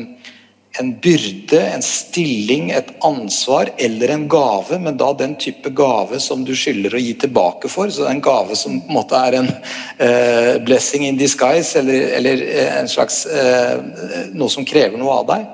[0.78, 6.44] en byrde, en stilling, et ansvar eller en gave, men da den type gave som
[6.46, 7.90] du skylder å gi tilbake for.
[7.90, 11.74] Så det er en gave som på en måte er en uh, blessing in disguise,
[11.80, 13.82] eller, eller eh, en slags uh,
[14.30, 15.48] noe som krever noe av deg.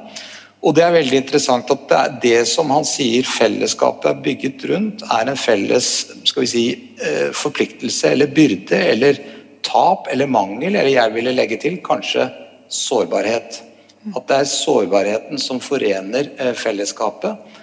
[0.66, 4.66] Og det er veldig interessant at det, er det som han sier fellesskapet er bygget
[4.68, 5.90] rundt, er en felles
[6.28, 6.66] skal vi si,
[7.00, 9.24] uh, forpliktelse eller byrde eller
[9.66, 12.28] tap eller mangel, eller jeg ville legge til kanskje
[12.72, 13.62] sårbarhet.
[14.14, 17.62] At det er sårbarheten som forener eh, fellesskapet.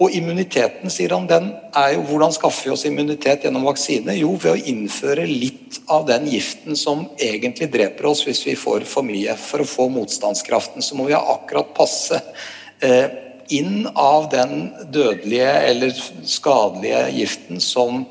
[0.00, 4.14] Og immuniteten, sier han, den er jo Hvordan skaffer vi oss immunitet gjennom vaksine?
[4.16, 8.86] Jo, ved å innføre litt av den giften som egentlig dreper oss hvis vi får
[8.88, 9.34] for mye.
[9.36, 12.22] For å få motstandskraften så må vi ha akkurat passe
[12.80, 13.10] eh,
[13.52, 18.06] inn av den dødelige eller skadelige giften som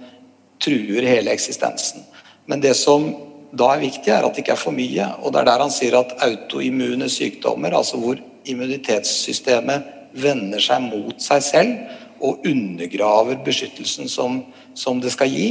[0.61, 2.03] truer hele eksistensen.
[2.45, 3.07] Men det som
[3.51, 5.07] da er viktig, er at det ikke er for mye.
[5.23, 11.17] Og det er der han sier at autoimmune sykdommer, altså hvor immunitetssystemet vender seg mot
[11.21, 14.41] seg selv og undergraver beskyttelsen som,
[14.77, 15.49] som det skal gi,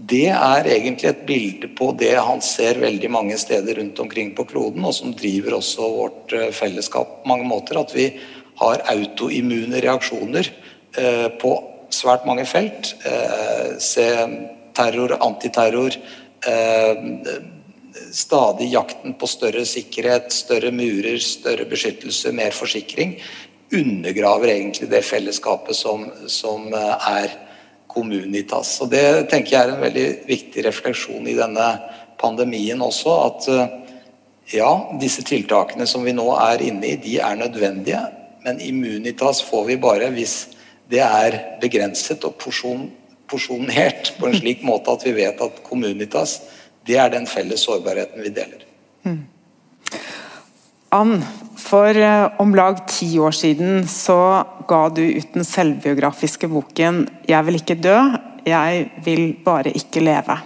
[0.00, 4.46] det er egentlig et bilde på det han ser veldig mange steder rundt omkring på
[4.48, 7.76] kloden, og som driver også vårt eh, fellesskap på mange måter.
[7.76, 8.06] At vi
[8.62, 10.48] har autoimmune reaksjoner
[10.96, 11.52] eh, på
[11.92, 12.94] svært mange felt.
[13.04, 14.08] Eh, se
[14.76, 15.98] terror, antiterror,
[16.46, 17.04] Eh,
[18.12, 23.16] stadig jakten på større sikkerhet, større murer, større beskyttelse, mer forsikring,
[23.72, 27.34] undergraver egentlig det fellesskapet som, som eh, er
[27.90, 28.76] Communitas.
[28.84, 31.66] Og Det tenker jeg er en veldig viktig refleksjon i denne
[32.20, 33.16] pandemien også.
[33.26, 33.76] At eh,
[34.54, 38.02] ja, disse tiltakene som vi nå er inne i, de er nødvendige.
[38.46, 40.36] Men immunitas får vi bare hvis
[40.90, 42.88] det er begrenset og porsjon,
[43.30, 46.40] porsjonert på en slik måte at vi vet at Communitas
[46.88, 48.64] det er den felles sårbarheten vi deler.
[49.04, 49.20] Mm.
[50.90, 51.20] Ann,
[51.60, 57.46] for eh, om lag ti år siden så ga du ut den selvbiografiske boken 'Jeg
[57.46, 57.98] vil ikke dø,
[58.46, 60.40] jeg vil bare ikke leve'.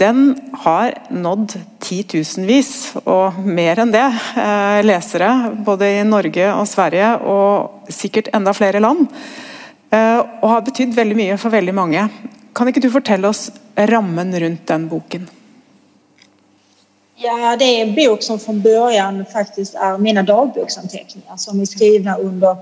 [0.00, 7.18] Den har nådd titusenvis, og mer enn det, eh, lesere både i Norge og Sverige,
[7.20, 9.08] og sikkert enda flere land.
[9.90, 12.06] Eh, og har betydd veldig mye for veldig mange.
[12.54, 13.48] Kan ikke du fortelle oss
[13.90, 15.28] rammen rundt den boken?
[17.22, 22.16] Ja, det är en bok som från början faktiskt är mina dagboksanteckningar som är skrivna
[22.16, 22.56] under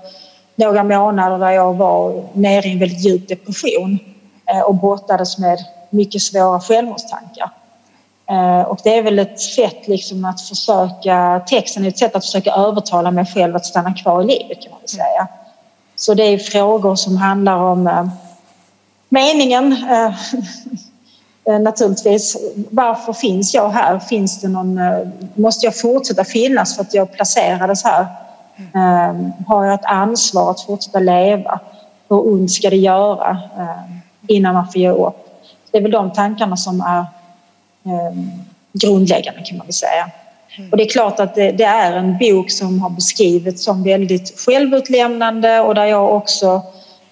[0.56, 3.98] några månader där jag var nere i en väldigt djup depression
[4.46, 5.58] eh, och brottades med
[5.90, 7.50] mycket svåra självmordstankar.
[8.30, 12.24] Eh, och det är väl ett sätt liksom att försöka, texten är ett sätt att
[12.24, 15.28] försöka övertala mig själv att stanna kvar i livet kan man väl säga.
[15.98, 18.08] Så det är frågor som handlar om eh,
[19.08, 20.14] meningen eh,
[21.44, 22.36] eh, naturligtvis.
[22.70, 23.98] Varför finns jag här?
[23.98, 24.80] Finns det någon,
[25.34, 28.06] måste jag fortsätta finnas för att jag placerades här?
[29.46, 31.60] Har jag ett ansvar att fortsätta leva?
[32.08, 33.38] Hur ont ska det göra
[34.26, 35.16] innan man får ge upp?
[35.70, 37.06] Det är väl de tankarna som är
[38.72, 40.10] grundläggande kan man väl säga.
[40.70, 44.40] Och det är klart att det, det, är en bok som har beskrivits som väldigt
[44.40, 46.62] självutlämnande och där jag också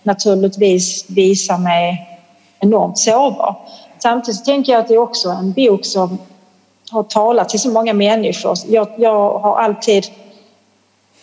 [0.03, 2.19] naturligtvis visar mig
[2.61, 3.57] enormt sårbar.
[3.99, 6.19] Samtidigt tänker jag att det är också en bok som
[6.91, 8.55] har talat till så många människor.
[8.69, 10.07] Jag, jag har alltid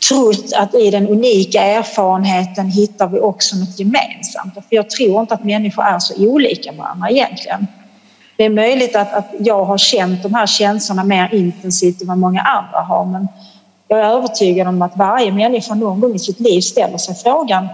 [0.10, 4.54] trott att i den unika erfarenheten hittar vi också något gemensamt.
[4.54, 7.68] För jag tror inte att människor är så olika varandra egentligen.
[8.38, 12.18] Det är möjligt att, att jag har känt de här känslorna mer intensivt än vad
[12.18, 13.28] många andra har men
[13.88, 17.68] jag är övertygad om att varje människa någon gång i sitt liv ställer sig frågan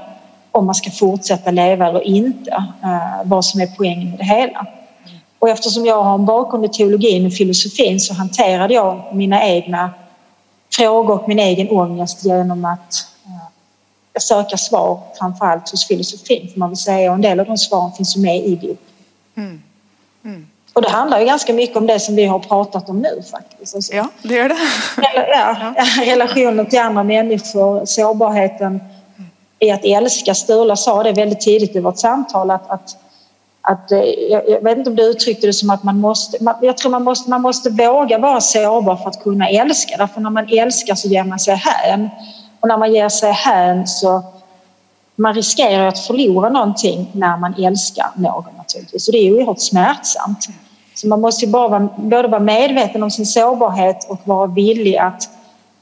[0.51, 2.51] om man ska fortsätta leva eller inte,
[2.83, 4.65] eh, vad som är poängen med det hela.
[5.39, 9.89] Och eftersom jag har en bakgrund i teologin och filosofin så hanterade jag mina egna
[10.73, 12.93] frågor och min egen ångest genom att
[13.25, 17.57] eh, söka svar framförallt hos filosofin får man väl säga och en del av de
[17.57, 18.77] svaren finns med i boken.
[19.37, 19.61] Mm.
[20.25, 20.47] Mm.
[20.73, 23.75] Och det handlar ju ganska mycket om det som vi har pratat om nu faktiskt.
[23.75, 24.57] Alltså, ja, det gör det.
[25.13, 26.05] Ja, ja.
[26.13, 28.79] Relationen till andra människor, sårbarheten
[29.59, 30.33] i att älska.
[30.33, 32.97] Sturla sa det väldigt tidigt i vårt samtal att, att,
[33.61, 33.99] att eh,
[34.29, 37.03] jag vet inte om du uttryckte det som att man måste, man, jag tror man
[37.03, 39.97] måste, man måste våga vara sårbar för att kunna älska.
[39.97, 42.09] Därför när man älskar så ger man sig hän.
[42.59, 44.23] Och när man ger sig hän så
[45.19, 49.07] man riskerar att förlora någonting när man älskar någon naturligtvis.
[49.07, 50.47] Och det är oerhört smärtsamt.
[50.95, 55.29] Så man måste bara vara, både vara medveten om sin sårbarhet och vara villig att,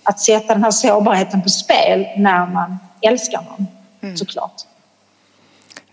[0.04, 3.68] att sätta den här sårbarheten på spel när man älskar någon,
[4.02, 4.18] mm.
[4.18, 4.54] såklart.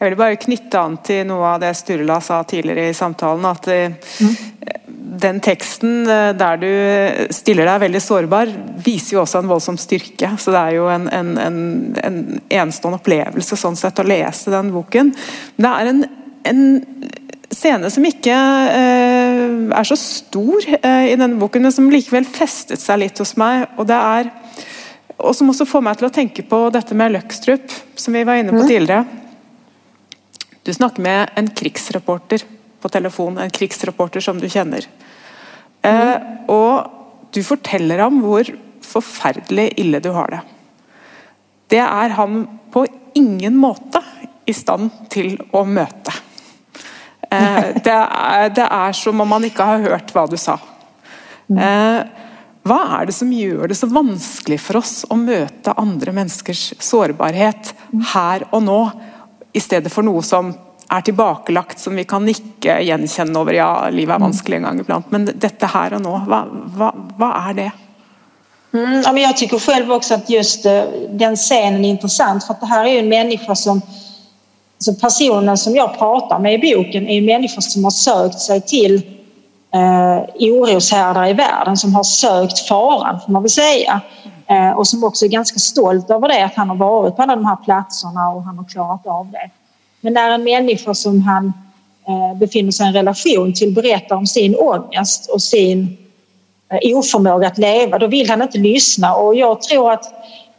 [0.04, 3.46] Jeg vil bare knytte an til noe av det Sturla sa tidligere i samtalen.
[3.48, 4.34] At mm.
[5.24, 6.70] den teksten eh, der du
[7.34, 8.52] stiller deg veldig sårbar,
[8.84, 10.34] viser jo også en voldsom styrke.
[10.38, 11.58] Så det er jo en, en, en,
[12.04, 15.14] en enestående opplevelse sånn sett å lese den boken.
[15.56, 16.04] Det er en,
[16.52, 16.64] en
[17.54, 18.36] scene som ikke
[18.74, 23.36] eh, er så stor eh, i denne boken, men som likevel festet seg litt hos
[23.40, 23.70] meg.
[23.78, 24.32] og det er
[25.24, 28.40] og som også får meg til å tenke på dette med Løkstrup, som vi var
[28.40, 28.66] inne på mm.
[28.68, 29.23] tidligere.
[30.64, 32.44] Du snakker med en krigsreporter
[32.80, 34.86] på telefon, en krigsreporter som du kjenner.
[35.84, 35.90] Mm.
[35.90, 36.16] Eh,
[36.48, 38.48] og du forteller ham hvor
[38.84, 40.42] forferdelig ille du har det.
[41.74, 42.86] Det er han på
[43.16, 44.00] ingen måte
[44.48, 46.12] i stand til å møte.
[47.28, 50.58] Eh, det, er, det, er, som om han ikke har hørt hva du sa.
[51.48, 51.58] Mm.
[51.60, 52.22] Eh,
[52.64, 57.74] hva er det som gjør det så vanskelig for oss å møte andre menneskers sårbarhet
[58.14, 58.78] her og nå,
[59.60, 60.52] stedet for noe som
[60.90, 65.10] er tilbakelagt, som vi kan nikke gjenkjenne over ja, livet er vanskelig en gang iblant,
[65.10, 66.44] men dette här och nu, hva,
[66.76, 67.70] hva, hva är det?
[68.74, 72.54] Mm, ja, men jag tycker själv också att just eh, den scenen är intressant för
[72.54, 73.80] att det här är ju en människa som
[74.76, 78.60] alltså personen som jag pratar med i boken är ju människor som har sökt sig
[78.60, 78.94] till
[79.74, 84.00] eh, oroshärdar i världen som har sökt faran, får man väl säga.
[84.46, 87.36] Eh, och som också är ganska stolt över det, att han har varit på alla
[87.36, 89.50] de här platserna och han har klarat av det.
[90.00, 91.52] Men när en människa som han
[92.08, 95.96] eh, befinner sig i en relation till berättar om sin ångest och sin
[96.68, 99.14] eh, oförmåga att leva, då vill han inte lyssna.
[99.14, 100.04] Och jag tror att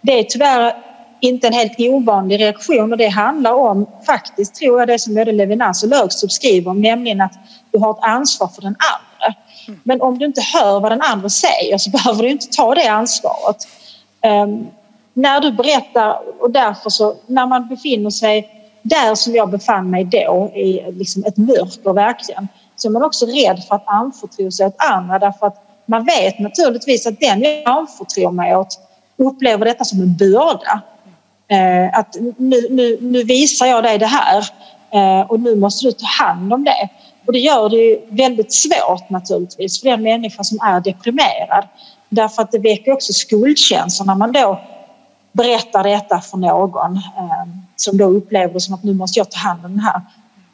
[0.02, 0.74] det är tyvärr
[1.20, 5.32] inte en helt ovanlig reaktion och det handlar om faktiskt, tror jag, det som både
[5.32, 7.34] Levinas och Lögstrup skriver om, nämligen att
[7.72, 9.14] du har ett ansvar för den andra.
[9.84, 12.88] Men om du inte hör vad den andra säger så behöver du inte ta det
[12.88, 13.68] ansvaret.
[14.26, 14.68] Um,
[15.13, 18.49] när du berättar och därför så när man befinner sig
[18.82, 23.26] där som jag befann mig då i liksom ett mörker verkligen så är man också
[23.26, 27.70] rädd för att anförtro sig åt andra därför att man vet naturligtvis att den jag
[27.70, 28.80] anförtror mig åt
[29.18, 30.82] upplever detta som en börda.
[31.47, 34.43] Eh, att nu, nu, nu visar jag dig det här
[34.91, 36.89] eh, och nu måste du ta hand om det.
[37.26, 41.68] Och det gör det väldigt svårt naturligtvis för den människa som är deprimerad.
[42.10, 44.62] Därför att det väcker också skuldkänslor när man då
[45.32, 47.46] berättar detta för någon eh,
[47.76, 50.02] som då upplever det som att nu måste jag ta hand om den här,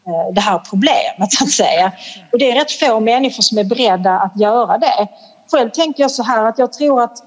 [0.08, 1.32] eh, det här problemet.
[1.32, 1.92] Så att säga.
[2.32, 5.08] Och det är rätt få människor som är beredda att göra det.
[5.52, 7.24] Själv tänker jag så här att jag tror att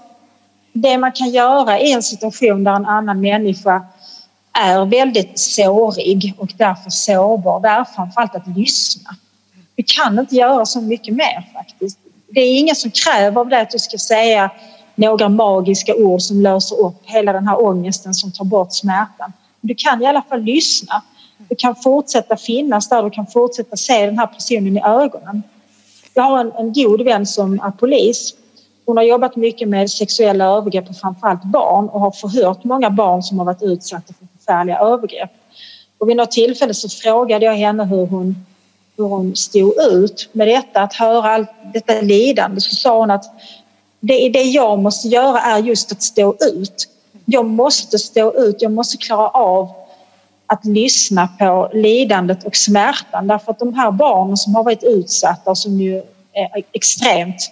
[0.72, 3.82] det man kan göra i en situation där en annan människa
[4.52, 9.10] är väldigt sårig och därför sårbar, det är framförallt att lyssna.
[9.76, 11.98] Vi kan inte göra så mycket mer faktiskt.
[12.28, 14.50] Det är ingen som kräver av dig att du ska säga
[14.94, 19.32] några magiska ord som löser upp hela den här ångesten som tar bort smärtan.
[19.60, 21.02] Du kan i alla fall lyssna.
[21.48, 25.42] Du kan fortsätta finnas där, du kan fortsätta se den här personen i ögonen.
[26.14, 28.34] Jag har en, en god vän som är polis.
[28.86, 33.22] Hon har jobbat mycket med sexuella övergrepp på framförallt barn och har förhört många barn
[33.22, 35.30] som har varit utsatta för förfärliga övergrepp.
[35.98, 38.46] Och vid något tillfälle så frågade jag henne hur hon
[38.96, 43.24] hur hon stod ut med detta, att höra allt detta lidande så sa hon att
[44.00, 46.88] det, det jag måste göra är just att stå ut.
[47.24, 49.70] Jag måste stå ut, jag måste klara av
[50.46, 55.50] att lyssna på lidandet och smärtan därför att de här barnen som har varit utsatta
[55.50, 57.50] och som ju är extremt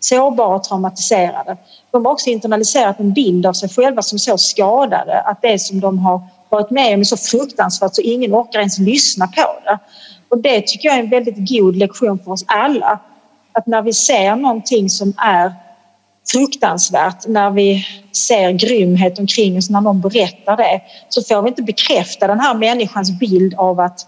[0.00, 1.56] sårbara och traumatiserade.
[1.90, 5.80] De har också internaliserat en bild av sig själva som så skadade att det som
[5.80, 9.78] de har varit med om är så fruktansvärt så ingen orkar ens lyssna på det.
[10.28, 13.00] Och det tycker jag är en väldigt god lektion för oss alla.
[13.52, 15.52] Att när vi ser någonting som är
[16.32, 21.62] fruktansvärt, när vi ser grymhet omkring oss, när någon berättar det, så får vi inte
[21.62, 24.06] bekräfta den här människans bild av att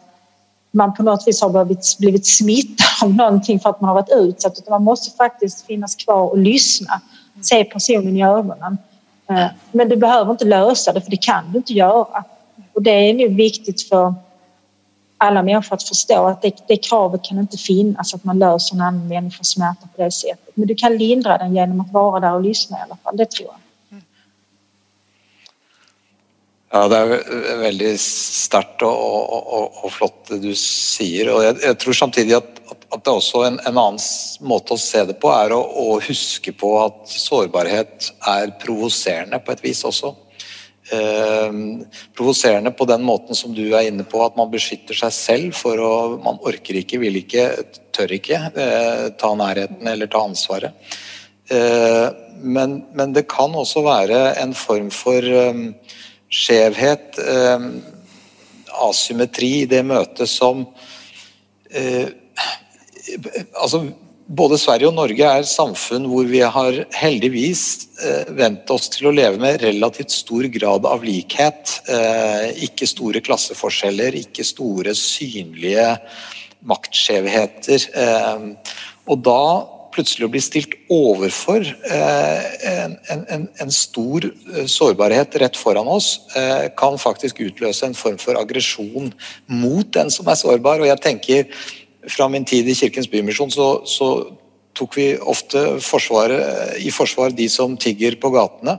[0.71, 4.13] man på något vis har blivit, blivit smittad av någonting för att man har varit
[4.13, 7.01] utsatt, utan man måste faktiskt finnas kvar och lyssna,
[7.43, 8.79] se personen i ögonen.
[9.31, 12.25] Eh, men du behöver inte lösa det, för det kan du inte göra.
[12.73, 14.15] Och det är nu viktigt för
[15.19, 18.81] alla människor att förstå att det, det kravet kan inte finnas att man löser en
[18.81, 20.51] annan människas smärta på det sättet.
[20.55, 23.31] Men du kan lindra den genom att vara där och lyssna i alla fall, det
[23.31, 23.59] tror jag.
[26.71, 31.35] Ja, det är väldigt starkt och, och, och, flott det du säger.
[31.35, 33.99] Och jag, jag tror samtidigt att, att, det också en, en annan
[34.41, 39.53] måte att se det på är att, att huska på att sårbarhet är provocerande på
[39.53, 40.15] ett vis också.
[40.89, 41.85] Provocerande
[42.17, 45.81] provoserende på den måten som du er inne på, at man beskytter seg selv for
[45.85, 47.45] å Man orker ikke, vil ikke,
[47.93, 50.73] tør ikke eh, ta nærheten eller ta ansvaret.
[51.53, 52.09] Eh,
[52.41, 55.75] men, men, det kan også være en form for um,
[56.31, 57.19] skjevhet.
[57.19, 57.71] Ehm,
[58.79, 60.67] asymmetri i det møtet som
[61.71, 62.09] eh,
[63.57, 63.87] Altså,
[64.29, 67.63] både Sverige og Norge er samfunn hvor vi har heldigvis
[68.05, 71.79] eh, vent oss til å leve med relativt stor grad av likhet.
[71.89, 75.95] Eh, ikke store klasseforskjeller, ikke store synlige
[76.69, 77.89] maktskjevheter.
[78.05, 78.77] Eh,
[79.09, 79.43] og da
[79.99, 86.13] plutselig å bli stilt overfor eh, en, en, en, stor eh, sårbarhet rett foran oss,
[86.39, 89.11] eh, kan faktisk utløse en form for aggresjon
[89.51, 90.85] mot den som er sårbar.
[90.85, 91.65] Og jeg tenker
[92.09, 94.09] fra min tid i Kirkens Bymisjon så, så
[94.79, 98.79] tok vi ofte eh, i forsvar de som tigger på gatene.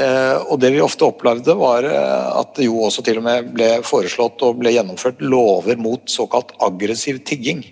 [0.00, 3.52] Eh, og det vi ofte opplevde, var eh, at det jo også til og med
[3.56, 7.64] ble foreslått og ble gjennomført lover mot såkalt aggressiv tigging.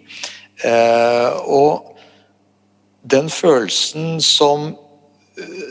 [1.49, 1.97] og
[3.01, 4.74] den følelsen som,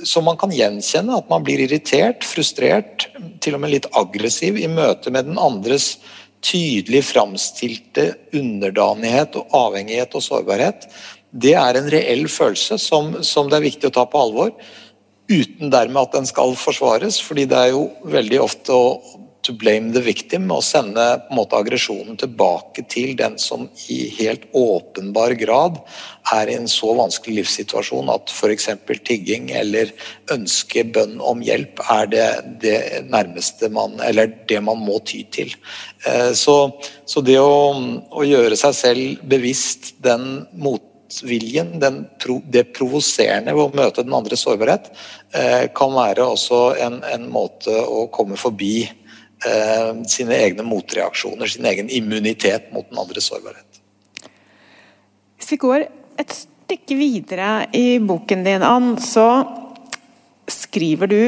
[0.03, 3.05] som man kan gjenkjenne, at man blir irritert, frustrert,
[3.37, 5.99] til og med litt aggressiv i møte med den andres
[6.45, 10.87] tydelig framstilte underdanighet og avhengighet og sårbarhet,
[11.29, 14.53] det er en reell følelse som, som, det er viktig å ta på alvor.
[15.29, 18.87] Uten dermed at den skal forsvares, fordi det er jo veldig ofte å
[19.41, 24.01] to blame the victim og sende på en måte aggresjonen tilbake til den som i
[24.17, 25.79] helt åpenbar grad
[26.35, 28.67] er i en så vanskelig livssituasjon at f.eks.
[29.07, 29.93] tigging eller
[30.33, 32.27] ønske bønn om hjelp er det,
[32.65, 32.75] det,
[33.09, 35.55] nærmeste man Eller det man må ty til.
[36.05, 36.57] Eh, så,
[37.05, 37.73] så det å,
[38.11, 42.03] å, gjøre seg selv bevisst den motviljen, den,
[42.51, 44.91] det provoserende ved å møte den andres sårbarhet,
[45.33, 49.08] eh, kan være også en, en måte å komme forbi eh,
[50.09, 53.79] sine egne motreaksjoner, sin egen immunitet mot den andres sårbarhet.
[55.39, 55.85] Hvis vi går
[56.19, 59.29] et stykke videre i boken din, Ann, så
[60.51, 61.21] skriver du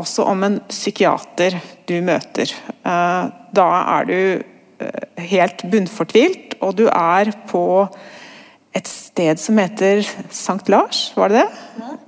[0.00, 1.58] også om en psykiater
[1.88, 2.52] du møter.
[2.86, 3.24] Eh,
[3.56, 3.66] da
[3.98, 7.66] er du eh, helt bunnfortvilt, og du er på
[8.76, 10.04] et sted som heter
[10.34, 11.48] Sankt Lars, var det det?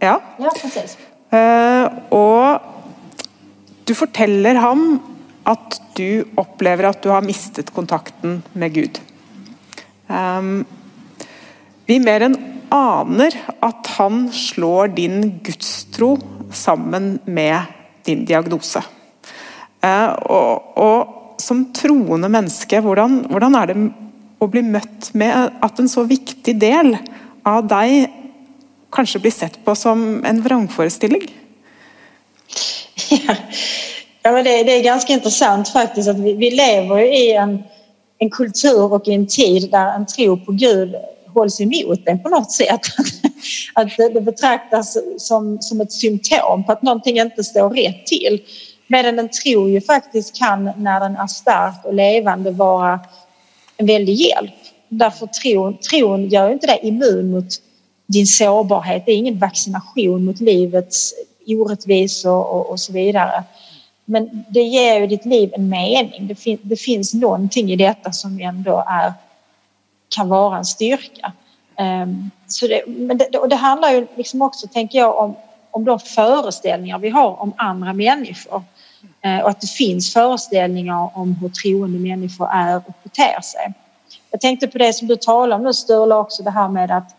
[0.05, 0.53] Ja, ja.
[1.29, 2.61] Eh, og
[3.89, 5.01] du forteller ham
[5.49, 9.01] at du opplever at du har mistet kontakten med Gud.
[10.09, 10.64] Um,
[11.88, 12.36] vi mer enn
[12.74, 13.34] aner
[13.64, 16.16] at han slår din gudstro
[16.53, 17.72] sammen med
[18.05, 18.82] din diagnose.
[19.84, 23.76] Uh, og, og, som troende hvordan, hvordan er det
[24.42, 26.96] å bli møtt med at en så viktig del
[27.46, 28.11] av deg
[28.94, 31.28] kanskje blir sett på som en vrangforestilling?
[33.24, 33.34] Ja.
[34.23, 37.62] Ja, men det, det, är ganska intressant faktiskt att vi, vi lever i en,
[38.19, 40.95] en kultur och i en tid där en tro på Gud
[41.35, 42.81] hålls emot en på något sätt.
[43.75, 48.43] Att det betraktas som, som ett symptom på att någonting inte står rätt till.
[48.87, 53.01] Medan en tro ju faktiskt kan, när den är stark och levande, vara
[53.77, 54.55] en väldig hjälp.
[54.89, 57.49] Därför tron, tron gör inte dig immun mot
[58.07, 59.03] din sårbarhet.
[59.07, 61.14] Det är ingen vaccination mot livets
[61.47, 63.45] orättvisor och, och så vidare.
[64.11, 66.27] Men det ger ju ditt liv en mening.
[66.27, 69.13] Det, fin det finns någonting i detta som ändå är,
[70.17, 71.33] kan vara en styrka.
[71.79, 75.37] Um, så det, men det, och det handlar ju liksom också, tänker jag, om,
[75.71, 78.63] om de föreställningar vi har om andra människor.
[79.27, 83.73] Uh, och att det finns föreställningar om hur troende människor är och beter sig.
[84.31, 87.17] Jag tänkte på det som du talade om nu Sturla också, det här med att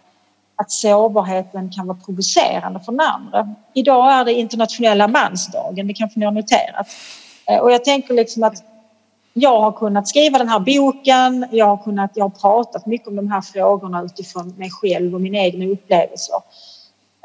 [0.61, 3.55] att sårbarheten kan vara provocerande för den andra.
[3.73, 6.87] Idag är det internationella mansdagen, det kanske ni har noterat.
[7.45, 8.63] Eh, och jag tänker liksom att
[9.33, 13.15] jag har kunnat skriva den här boken, jag har, kunnat, jag har pratat mycket om
[13.15, 16.35] de här frågorna utifrån mig själv och mina egna upplevelser.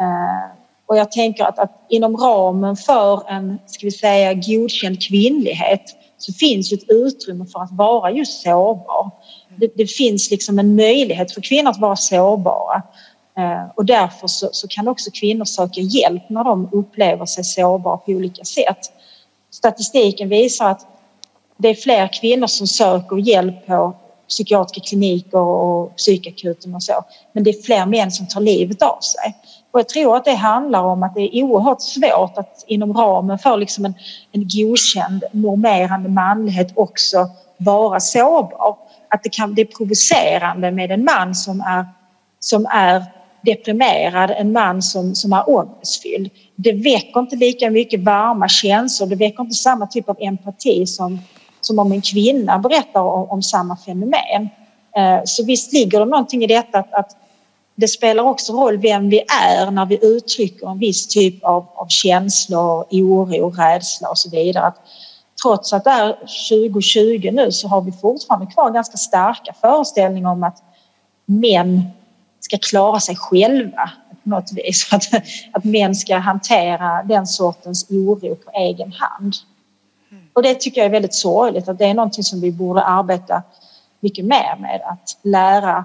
[0.01, 0.57] Eh,
[0.87, 5.83] och jag tänker att, att inom ramen för en, ska vi säga, godkänd kvinnlighet
[6.19, 9.11] så finns ju ett utrymme för att vara just sårbar.
[9.57, 12.83] Det, det finns liksom en möjlighet för kvinnor att vara sårbara.
[13.39, 17.97] Eh, och därför så, så, kan också kvinnor söka hjälp när de upplever sig sårbara
[17.97, 18.93] på olika sätt.
[19.51, 20.87] Statistiken visar att
[21.57, 23.97] det är fler kvinnor som söker hjälp på
[24.29, 27.05] psykiatriska kliniker och psykakuten och så.
[27.33, 29.37] Men det är fler män som tar livet av sig.
[29.71, 33.39] Och jag tror att det handlar om att det är oerhört svårt att inom ramen
[33.39, 33.95] för liksom en,
[34.33, 38.77] en godkänd normerande manlighet också vara sårbar.
[39.09, 41.87] Att det, kan, det är provocerande med en man som är,
[42.41, 43.05] som är
[43.45, 46.31] deprimerad, en man som, som är ångestfylld.
[46.57, 51.19] Det väcker inte lika mycket varma känslor, det väcker inte samma typ av empati som,
[51.61, 54.49] som om en kvinna berättar om, om samma fenomen.
[54.97, 57.17] Eh, så visst ligger det någonting i detta att, att,
[57.77, 61.87] det spelar också roll vem vi är när vi uttrycker en viss typ av, av
[61.89, 64.65] känslor, oro, rädsla och så vidare.
[64.65, 64.77] Att,
[65.43, 66.13] trots att det är
[66.51, 70.63] 2020 nu så har vi fortfarande kvar ganska starka föreställningar om att
[71.27, 71.91] män
[72.45, 73.91] ska klara sig själva
[74.23, 74.89] på något vis.
[74.93, 75.05] Att,
[75.53, 79.35] att män ska hantera den sortens oro på egen hand.
[80.33, 83.43] Och det tycker jag är väldigt sorgligt att det är någonting som vi borde arbeta
[84.01, 84.81] mycket mer med.
[84.85, 85.85] Att lära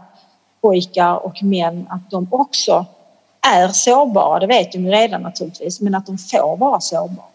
[0.62, 2.86] pojkar och män att de också
[3.42, 7.26] är sårbara, det vet de ju redan naturligtvis, men att de får vara sårbara.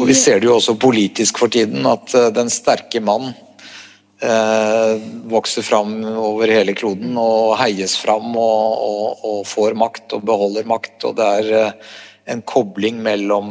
[0.00, 3.32] Och vi ser det ju också politiskt för tiden, att eh, den starke mannen
[4.20, 10.26] eh, vokser fram over hele kloden og heies fram og, og, og, får makt og
[10.28, 11.08] beholder makt.
[11.08, 11.94] Og det er eh,
[12.26, 13.50] en kobling mellom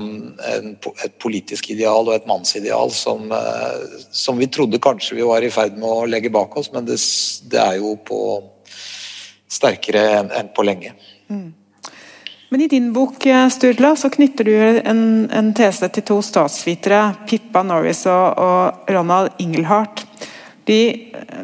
[0.52, 0.74] en,
[1.06, 5.52] et politisk ideal og et mannsideal som, eh, som, vi trodde kanskje vi var i
[5.54, 7.00] ferd med å legge bak oss, men det,
[7.52, 8.20] det er jo på
[9.56, 10.92] sterkere enn en på lenge.
[11.30, 11.54] Mm.
[12.50, 15.02] Men i din bok eh, Sturla, så knytter du en,
[15.32, 20.06] en tese til to statsvitere, Pippa Norris og, og Ronald Ingelhardt.
[20.66, 20.80] De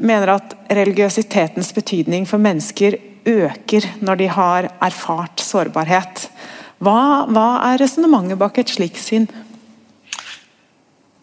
[0.01, 6.25] mener at religiøsitetens betydning for mennesker øker når de har erfart sårbarhet.
[6.81, 9.29] Hva, hva er resonnementet bak et slikt syn?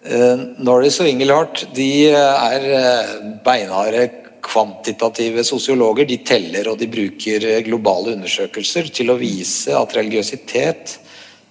[0.09, 4.07] Uh, Norris og Ingelhardt de eh, er uh, beinharde
[4.49, 10.95] kvantitative sosiologer de teller og de bruker eh, globale undersøkelser til å vise at religiøsitet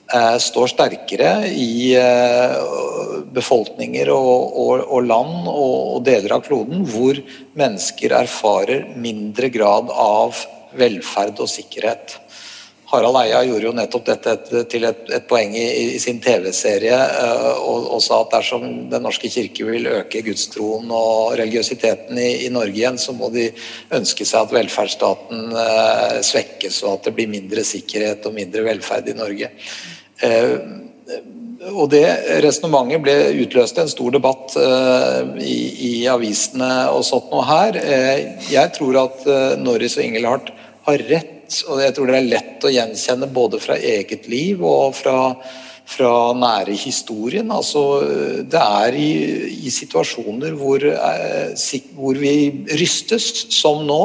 [0.07, 2.53] Eh, står sterkere i eh,
[3.35, 7.19] befolkninger og, og, og land og, og, deler av kloden hvor
[7.59, 10.39] mennesker erfarer mindre grad av
[10.79, 12.15] velferd og sikkerhet.
[12.87, 15.65] Harald Eia gjorde jo nettopp dette til et, et poeng i,
[15.97, 20.87] i sin TV-serie eh, og, og, sa at dersom Den norske kirke vil øke gudstroen
[20.87, 23.49] og religiøsiteten i, i, Norge igjen, så må de
[23.91, 29.11] ønske seg at velferdsstaten uh, svekkes og at det blir mindre sikkerhet og mindre velferd
[29.11, 29.51] i Norge.
[30.23, 30.83] Uh,
[31.67, 32.05] og det
[32.45, 35.55] Resonnementet ble utløst en stor debatt eh, i,
[35.87, 37.79] i, avisene og sånt noe her.
[37.81, 39.25] Eh, jeg tror at
[39.59, 40.53] Norris og Ingelhardt
[40.85, 41.33] har rett
[41.67, 45.31] og jeg tror det er lett å gjenkjenne både fra eget liv og fra,
[45.87, 47.51] fra nære historien.
[47.51, 47.81] Altså,
[48.51, 49.11] det er i,
[49.67, 52.33] i situasjoner hvor, eh, hvor, vi
[52.79, 54.01] rystes, som nå,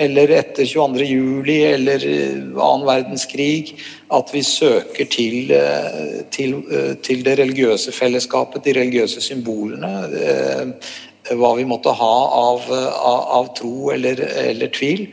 [0.00, 1.50] eller etter 22.07.
[1.74, 3.74] eller eh, annen verdenskrig,
[4.14, 9.92] at vi søker til, eh, til, eh, til, det religiøse fellesskapet, de religiøse symbolene.
[10.22, 10.96] Eh,
[11.36, 15.10] hva vi måtte ha av, av, av tro eller, eller tvil.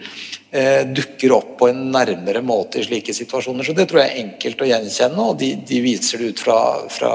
[0.56, 3.66] Eh, dukker opp på en nærmere måte i slike situasjoner.
[3.68, 6.60] Så Det tror jeg er enkelt å gjenkjenne, og de, de viser det ut fra,
[6.88, 7.10] fra,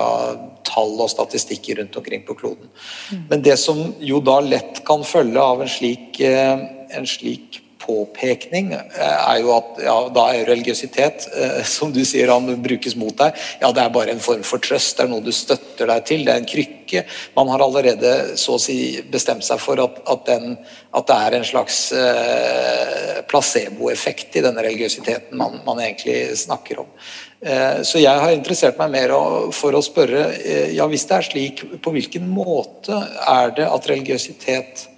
[0.71, 2.69] tall og statistikker rundt omkring på kloden.
[3.09, 3.23] Mm.
[3.31, 8.73] Men det som jo da lett kan følge av en slik, eh, en slik påpekning
[8.73, 13.17] eh, er jo at ja, da er religiøsitet, eh, som du sier han brukes mot
[13.19, 16.05] deg, ja det er bare en form for trøst, det er noe du støtter deg
[16.09, 17.05] til, det er en krykke.
[17.37, 18.77] Man har allerede så å si
[19.11, 20.57] bestemt seg for at, at, den,
[20.97, 26.95] at det er en slags eh, placeboeffekt i denne religiøsiteten man, man, egentlig snakker om.
[27.41, 29.15] Eh, så jeg har interessert meg mer
[29.57, 30.27] for å spørre
[30.75, 32.97] ja hvis det er slik, på hvilken måte
[33.29, 34.89] er det at religiøsitet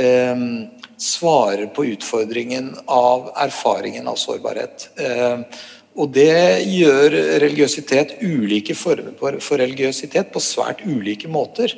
[0.00, 0.48] eh,
[1.00, 4.88] svarer på utfordringen av erfaringen av sårbarhet.
[4.96, 5.62] Eh,
[5.94, 7.14] og det gjør
[7.44, 11.70] religiøsitet ulike former for religiøsitet på svært ulike måter.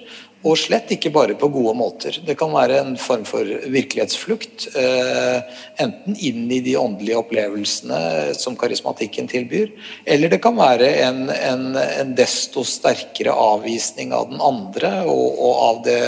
[0.46, 2.18] Og slett ikke bare på gode måter.
[2.22, 4.68] Det kan være en form for virkelighetsflukt.
[4.78, 9.72] Eh, enten inn i de åndelige opplevelsene som karismatikken tilbyr,
[10.04, 15.64] eller det kan være en, en, en desto sterkere avvisning av den andre og, og
[15.64, 16.00] av det,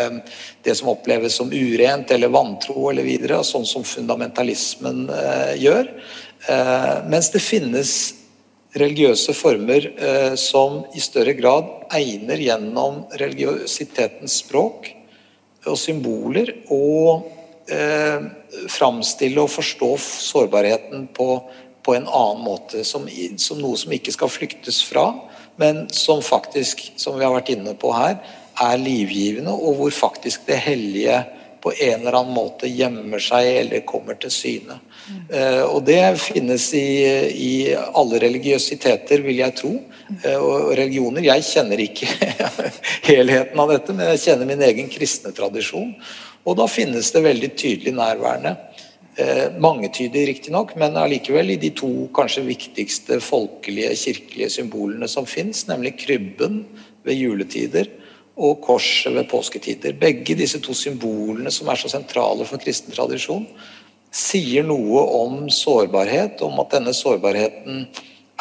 [0.66, 5.90] det, som oppleves som urent eller vantro eller videre, sånn som fundamentalismen eh, gjør.
[6.46, 7.96] Eh, mens det finnes
[8.76, 14.90] religiøse former eh, som i større grad egner gjennom religiøsitetens språk
[15.68, 16.82] og symboler å
[17.70, 18.28] eh,
[18.68, 21.30] framstille og forstå sårbarheten på,
[21.84, 22.84] på en annen måte.
[22.84, 23.08] Som,
[23.40, 25.10] som, noe som ikke skal flyktes fra,
[25.60, 28.20] men som faktisk, som vi har vært inne på her,
[28.58, 31.22] er livgivende, og hvor faktisk det hellige
[31.62, 34.78] på en eller annen måte gjemmer seg eller kommer til syne.
[35.08, 36.86] Uh, og det finnes i,
[37.32, 39.72] i, alle religiøsiteter, vil jeg tro.
[40.24, 41.24] Uh, og religioner.
[41.30, 42.08] Jeg kjenner ikke
[43.10, 45.94] helheten av dette, men jeg kjenner min egen kristne tradisjon.
[46.48, 48.56] Og da finnes det veldig tydelig nærværende.
[49.18, 55.64] Uh, mangetydig riktignok, men allikevel i de to kanskje viktigste folkelige, kirkelige symbolene som fins,
[55.70, 56.62] nemlig krybben
[57.06, 57.88] ved juletider
[58.38, 59.96] og korset ved påsketider.
[59.98, 63.46] Begge disse to symbolene som er så sentrale for kristen tradisjon,
[64.14, 67.86] sier noe om sårbarhet, om at denne sårbarheten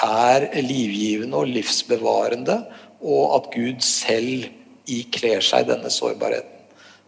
[0.04, 2.62] er livgivende og livsbevarende,
[3.02, 4.48] og at Gud selv
[4.88, 6.54] ikler seg denne sårbarheten.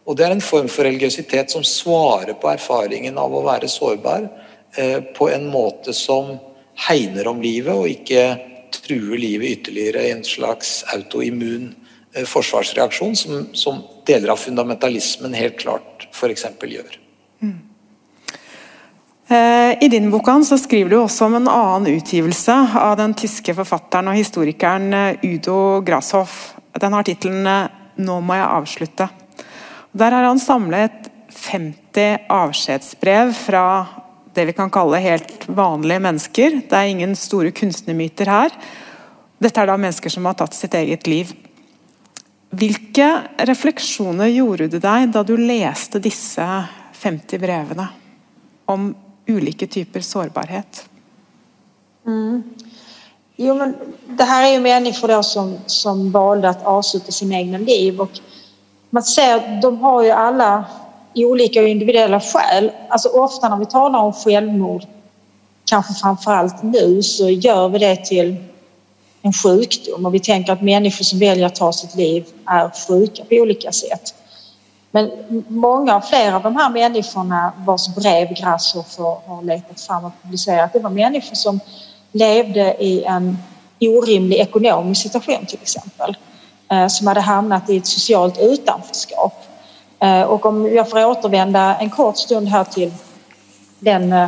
[0.10, 4.26] Og Det er en form for religiøsitet som svarer på erfaringen av å være sårbar
[4.78, 6.40] eh, på en måte som
[6.88, 8.24] hegner om livet, og ikke
[8.74, 11.76] truer livet ytterligere i en slags autoimmun
[12.16, 16.48] eh, forsvarsreaksjon, som, som, deler av fundamentalismen helt klart f.eks.
[16.66, 16.96] gjør.
[17.46, 17.69] Mm.
[19.30, 23.54] Eh, I din bok så skriver du også om en annen utgivelse av den tyske
[23.54, 26.56] forfatteren og historikeren eh, Udo Grashoff.
[26.74, 27.68] Den har tittelen eh,
[28.00, 29.10] 'Nå må jeg avslutte'.
[29.94, 33.66] Der har han samlet 50 avskjedsbrev fra
[34.34, 36.56] det vi kan kalle helt vanlige mennesker.
[36.66, 38.56] Det er ingen store kunstnermyter her.
[39.38, 41.36] Dette er da mennesker som har tatt sitt eget liv.
[42.50, 43.12] Hvilke
[43.46, 46.48] refleksjoner gjorde du deg da du leste disse
[46.98, 47.86] 50 brevene
[48.66, 48.90] om
[49.30, 50.90] Olika typer sårbarhet?
[52.06, 52.44] Mm.
[53.36, 53.76] Jo, men
[54.08, 58.20] det här är ju människor som, som valde att avsluta sina egna liv och
[58.90, 60.66] man ser att de har ju alla
[61.16, 62.72] olika individuella skäl.
[62.90, 64.84] Alltså ofta när vi talar om självmord,
[65.66, 68.36] kanske framför allt nu, så gör vi det till
[69.22, 73.24] en sjukdom och vi tänker att människor som väljer att ta sitt liv är sjuka
[73.24, 74.16] på olika sätt.
[74.92, 75.12] Men
[75.48, 80.80] många av av de här människorna vars brev Grasshoffer har letat fram och publicerat, det
[80.80, 81.60] var människor som
[82.12, 83.38] levde i en
[83.80, 86.18] orimlig ekonomisk situation till exempel.
[86.72, 89.46] Eh, som hade hamnat i ett socialt utanförskap.
[90.00, 92.94] Eh, och om jag får återvända en kort stund här till
[93.80, 94.28] den eh,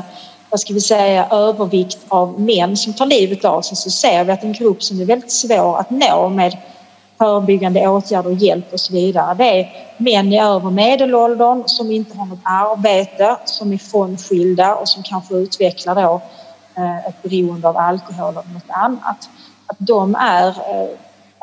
[0.50, 4.32] vad ska vi säga, övervikt av män som tar livet av sig så ser vi
[4.32, 6.58] att en grupp som är väldigt svår att nå med
[7.22, 9.34] förebyggande åtgärder och hjälp och så vidare.
[9.34, 14.88] Det är män i över medelåldern som inte har något arbete, som är frånskilda och
[14.88, 16.22] som kanske utvecklar då
[16.78, 19.30] eh, ett beroende av alkohol eller något annat.
[19.68, 20.90] Att de är eh,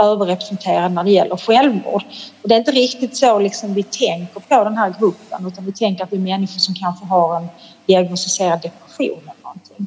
[0.07, 2.03] överrepresenterade när det gäller självmord.
[2.43, 5.72] Och det är inte riktigt så liksom vi tänker på den här gruppen utan vi
[5.72, 7.49] tänker att det är människor som kanske har en
[7.87, 9.87] diagnostiserad depression eller någonting.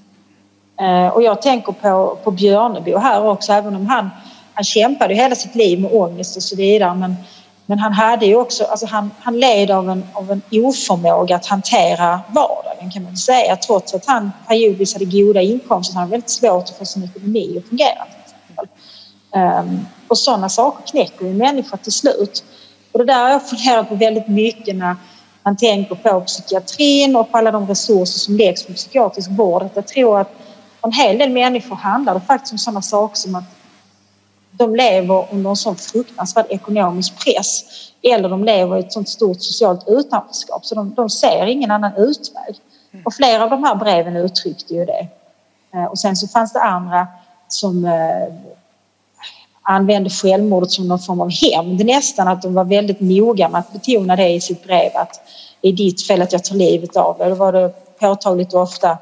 [0.82, 4.10] Eh, och jag tänker på, på Björnebo här också, även om han,
[4.54, 7.16] han kämpade hela sitt liv med ångest och så vidare men,
[7.66, 11.46] men han hade ju också, alltså han, han led av en, av en oförmåga att
[11.46, 13.56] hantera vardagen kan man säga.
[13.56, 17.04] Trots att han periodvis hade goda inkomster så hade han väldigt svårt att få sin
[17.04, 18.06] ekonomi att fungera.
[19.36, 22.44] Um, och sådana saker knäcker ju människor till slut.
[22.92, 24.96] Och det där har jag funderat på väldigt mycket när
[25.44, 29.70] man tänker på psykiatrin och på alla de resurser som läggs på psykiatrisk vård.
[29.74, 30.32] Jag tror att
[30.82, 33.44] för en hel del människor handlar det faktiskt om sådana saker som att
[34.62, 37.64] de lever under en sån fruktansvärd ekonomisk press
[38.02, 41.92] eller de lever i ett sånt stort socialt utanförskap så de, de ser ingen annan
[41.98, 42.56] utväg.
[43.06, 45.08] Och flera av de här breven uttryckte ju det.
[45.74, 47.08] Eh, och sen så fanns det andra
[47.48, 48.34] som eh,
[49.62, 53.74] använde självmordet som någon form av hämnd nästan, att de var väldigt noga med att
[53.74, 55.22] betona det i sitt brev att
[55.62, 57.30] det är ditt fel att jag tar livet av dig.
[57.30, 58.98] Då var det påtagligt ofta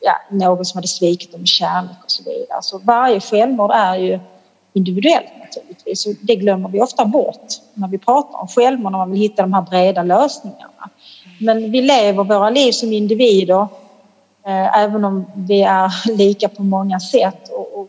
[0.00, 2.62] ja, någon som hade svikit dem med kärlek och så vidare.
[2.62, 4.20] Så varje självmord är ju
[4.72, 9.10] individuellt naturligtvis och det glömmer vi ofta bort när vi pratar om självmord, när man
[9.10, 10.90] vill hitta de här breda lösningarna.
[11.40, 13.68] Men vi lever våra liv som individer
[14.46, 17.88] eh, även om vi är lika på många sätt och, och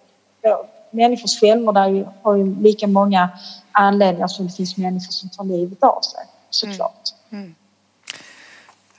[0.92, 3.30] människors självmord är ju, har ju lika många
[3.72, 7.10] anledningar som det finns människor som tar livet av sig, såklart.
[7.32, 7.44] Mm.
[7.44, 7.56] Mm.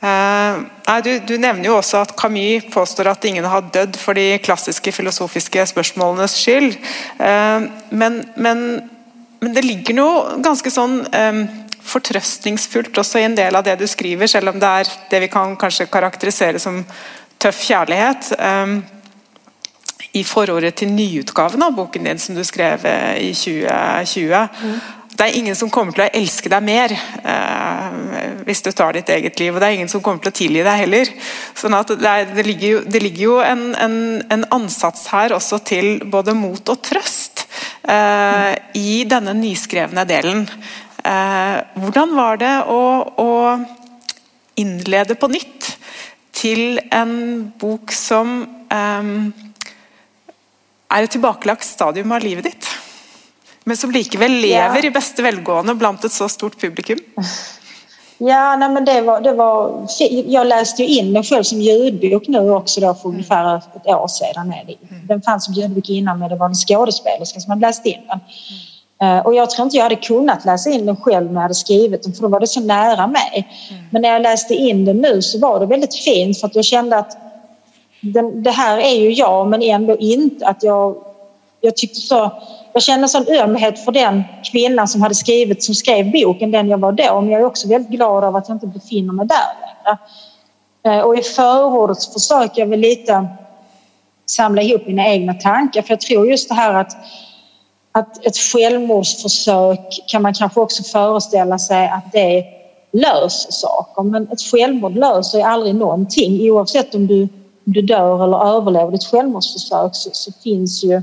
[0.03, 4.35] Eh, du, du, nevner jo også at Camus påstår at ingen har dødd for de
[4.43, 6.75] klassiske filosofiske spørsmålenes skyld.
[7.23, 8.65] Eh, men, men,
[9.41, 11.45] men, det ligger noe ganske sånn eh,
[11.87, 15.31] fortrøstningsfullt også i en del av det du skriver, selv om det er det vi
[15.31, 16.83] kan kanskje karakterisere som
[17.43, 18.31] tøff kjærlighet.
[20.15, 22.85] I forordet til nyutgaven av boken din som du skrev
[23.19, 24.31] i 2020.
[24.63, 24.77] Mm.
[25.15, 26.93] Det är ingen som kommer att älska dig deg mer
[27.25, 30.63] eh, du tar ditt eget liv, Och det är ingen som kommer att å tilgi
[30.63, 31.09] dig heller.
[31.55, 35.33] Så att det, är, det, ligger ju det ligger ju en, en, en, ansats här
[35.33, 37.49] också till både mot och tröst
[37.83, 40.51] eh, i denna nyskrivna delen.
[41.05, 43.61] Eh, Hur var det att, att
[44.55, 45.79] inleda på nytt
[46.31, 49.03] till en bok som eh,
[50.99, 52.72] är ett tilbakelagt stadium av livet ditt.
[53.65, 54.87] Men som likevel lever ja.
[54.87, 56.99] i bästa välgående bland ett så stort publikum.
[58.25, 59.87] Ja, nej, men det var, det var,
[60.27, 63.15] jag läste ju in den själv som ljudbok nu också då för mm.
[63.15, 64.53] ungefär ett år sedan.
[64.53, 65.07] Mm.
[65.07, 68.21] Den fanns som ljudbok innan men det var en skådespelerska som hade läst in den.
[69.01, 69.19] Mm.
[69.19, 71.55] Uh, och jag tror inte jag hade kunnat läsa in den själv när jag hade
[71.55, 73.49] skrivit den för då var det så nära mig.
[73.91, 76.65] Men när jag läste in den nu så var det väldigt fint för att jag
[76.65, 77.17] kände att
[78.01, 80.97] den, det här är ju jag men ändå inte att jag
[81.65, 82.33] jag tyckte så,
[82.73, 86.79] jag kände sån ömhet för den kvinnan som hade skrivit, som skrev boken, den jag
[86.79, 87.21] var då.
[87.21, 89.99] Men jag är också väldigt glad över att jag inte befinner mig där längre.
[90.85, 93.27] Eh, och i förordet så försöker jag väl lite
[94.27, 95.83] samla ihop mina egna tankar.
[95.83, 96.97] För jag tror just det här att,
[97.93, 102.45] att ett självmordsförsök kan man kanske också föreställa sig att det
[102.93, 104.03] löser saker.
[104.03, 106.51] Men ett självmord löser ju aldrig någonting.
[106.51, 107.23] Oavsett om du,
[107.67, 111.03] om du dör eller överlever ditt självmordsförsök så, så finns ju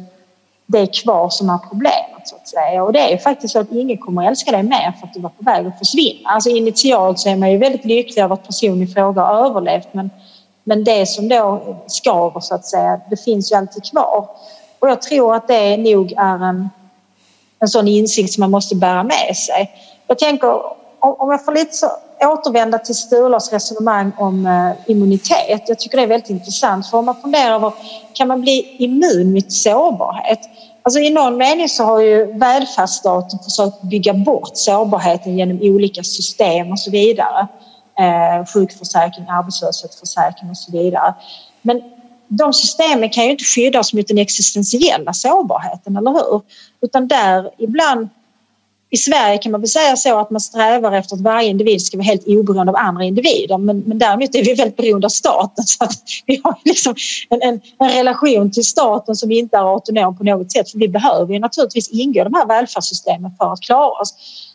[0.72, 2.84] det kvar som är problemet så att säga.
[2.84, 5.20] Och det är faktiskt så att ingen kommer att älska dig mer för att du
[5.20, 6.30] var på väg att försvinna.
[6.30, 9.88] Alltså initialt så är man ju väldigt lycklig över att personen i fråga har överlevt
[9.92, 10.10] men,
[10.64, 14.30] men det som då skaver så att säga, det finns ju alltid kvar.
[14.80, 16.70] Och jag tror att det nog är en,
[17.60, 19.72] en sån insikt som man måste bära med sig.
[20.08, 20.62] Jag tänker
[21.00, 21.88] om jag får lite så,
[22.22, 25.62] återvända till Sturlas resonemang om eh, immunitet.
[25.68, 27.74] Jag tycker det är väldigt intressant för om man funderar över
[28.14, 30.40] kan man bli immun mot sårbarhet?
[30.84, 36.72] Alltså I någon mening så har ju välfärdsstaten försökt bygga bort sårbarheten genom olika system
[36.72, 37.48] och så vidare.
[38.00, 41.14] Eh, sjukförsäkring, arbetslöshetsförsäkring och så vidare.
[41.62, 41.82] Men
[42.28, 46.42] de systemen kan ju inte skydda oss mot den existentiella sårbarheten, eller hur?
[46.82, 48.10] Utan där ibland
[48.92, 51.98] i Sverige kan man väl säga så att man strävar efter att varje individ ska
[51.98, 55.66] vara helt oberoende av andra individer men, men däremot är vi väldigt beroende av staten
[55.68, 56.96] så att vi har liksom
[57.30, 60.88] en, en, en, relation till staten som inte är autonom på något sätt för vi
[60.88, 64.14] behöver ju naturligtvis ingå i de här välfärdssystemen för att klara oss.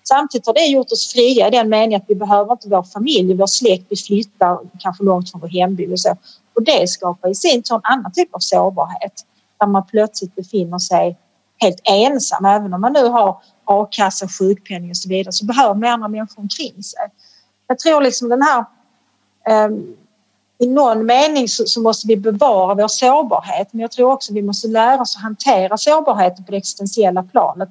[0.08, 3.34] Samtidigt har det gjort oss fria i den meningen att vi behöver inte vår familj,
[3.34, 6.16] vår släkt, vi flyttar kanske långt från vår hemby och så.
[6.56, 9.12] Och det skapar i sin tur en annan typ av sårbarhet
[9.60, 11.16] där man plötsligt befinner sig
[11.56, 15.88] helt ensam även om man nu har a-kassa, sjukpenning och så vidare så behöver man
[15.88, 17.06] andra människor omkring sig.
[17.66, 18.64] Jag tror liksom den här
[19.66, 19.96] um,
[20.58, 24.42] i någon mening så, så, måste vi bevara vår sårbarhet men jag tror också vi
[24.42, 27.68] måste lära oss att hantera sårbarheten på det existentiella planet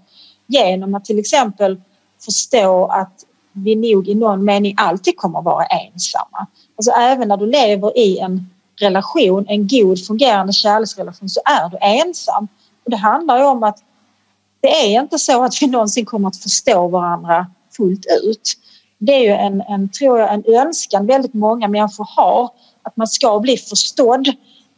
[0.47, 1.81] genom att till exempel
[2.25, 6.47] förstå att vi nog i någon mening alltid kommer att vara ensamma.
[6.77, 11.77] Alltså även när du lever i en relation, en god fungerande kärleksrelation så är du
[11.81, 12.47] ensam.
[12.83, 13.79] Och det handlar ju om att
[14.63, 17.47] det är inte så att vi någonsin kommer att förstå varandra
[17.77, 18.53] fullt ut.
[18.97, 22.49] Det är ju en, en, tror jag, en önskan väldigt många människor har
[22.83, 24.27] att man ska bli förstådd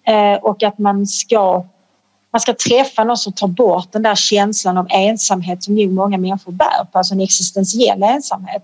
[0.07, 1.65] eh, och att man ska,
[2.31, 6.17] man ska träffa någon som tar bort den där känslan av ensamhet som nog många
[6.17, 8.63] människor bär på, alltså en existentiell ensamhet.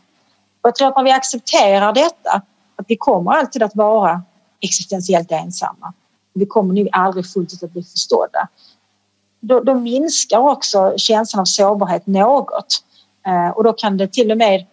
[0.62, 2.42] Och jag tror att när vi accepterar detta,
[2.76, 4.22] att vi kommer alltid att vara
[4.62, 5.94] existentiellt ensamma.
[6.34, 8.48] Vi kommer nog aldrig fullt ut att bli förstådda
[9.42, 12.84] då, då minskar också känslan av sårbarhet något.
[13.28, 14.66] Eh, och då kan det till och med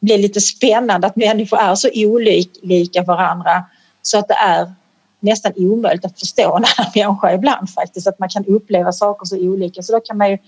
[0.00, 3.64] bli lite spännande att människor är så olika varandra
[4.02, 4.72] så att det är
[5.20, 9.36] nästan omöjligt att förstå en annan människa ibland faktiskt, att man kan uppleva saker så
[9.36, 9.82] olika.
[9.82, 10.38] Så då kan man ju,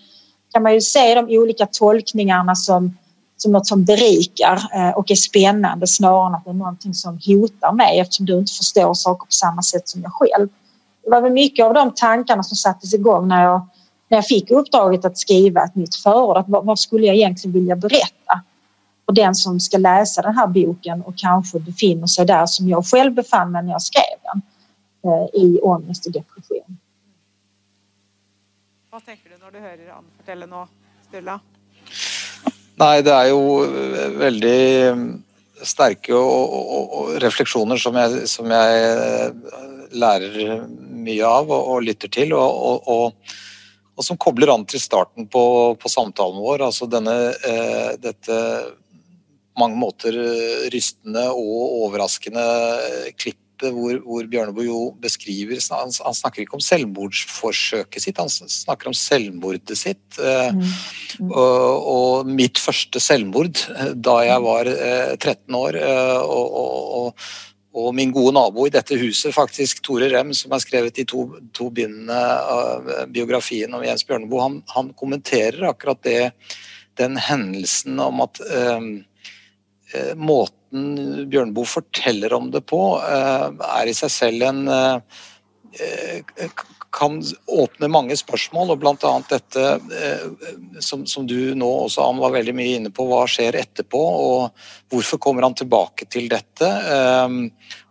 [0.53, 2.97] kan man ju se de olika tolkningarna som,
[3.37, 7.19] som något som berikar eh, och är spännande snarare än att det är någonting som
[7.27, 10.49] hotar mig eftersom du inte förstår saker på samma sätt som jag själv
[11.09, 13.69] det var väl mycket av de tankarna som sattes igång när jag,
[14.09, 16.45] när jag fick uppdraget att skriva ett nytt förord.
[16.49, 18.43] Vad, vad skulle jag egentligen vilja berätta?
[19.05, 22.87] Och den som ska läsa den här boken och kanske befinner sig där som jag
[22.87, 24.43] själv befann mig när jag skrev den
[25.13, 26.79] eh, i ångest och depression.
[28.91, 30.67] Vad tänker du när du hör Ann berätta nu,
[31.09, 31.41] Sturla?
[32.75, 33.67] Nej, det är ju
[34.19, 34.95] väldigt
[35.63, 38.73] starka och, och, och reflektioner som jag, som jag
[39.91, 40.67] lærer
[41.09, 42.37] mye av og, og lytter til.
[42.37, 43.15] Og, og,
[43.97, 45.43] og, som kobler an til starten på,
[45.81, 46.69] på samtalen vår.
[46.69, 47.17] Altså denne,
[47.49, 48.39] eh, dette
[49.59, 50.15] mange måter
[50.71, 52.45] rystende og overraskende
[53.19, 58.91] klippet hvor, hvor Bjørneboe jo beskriver han, han, snakker ikke om selvmordsforsøket sitt, han snakker
[58.91, 60.05] om selvmordet sitt.
[60.23, 60.63] Eh, mm.
[61.19, 61.33] Mm.
[61.33, 65.81] Og, og, mitt første selvmord eh, da jeg var eh, 13 år.
[65.83, 66.59] Eh, og,
[67.03, 67.29] og
[67.79, 71.25] og min gode nabo i dette huset, faktisk Tore Rem, som har skrevet de to,
[71.57, 76.33] to bindene av eh, biografien om Jens Bjørneboe, han, han, kommenterer akkurat det,
[76.99, 78.89] den hendelsen om at eh,
[79.95, 83.47] eh måten Bjørneboe forteller om det på, eh,
[83.81, 85.23] er i seg selv en eh,
[85.79, 86.51] eh
[86.91, 89.13] kan åpne mange spørsmål, og bl.a.
[89.29, 89.65] dette
[89.99, 90.53] eh,
[90.85, 94.01] som, som, du nå også han var veldig mye inne på, hva skjer etterpå?
[94.01, 96.69] Og hvorfor kommer han tilbake til dette?
[96.69, 97.37] Eh,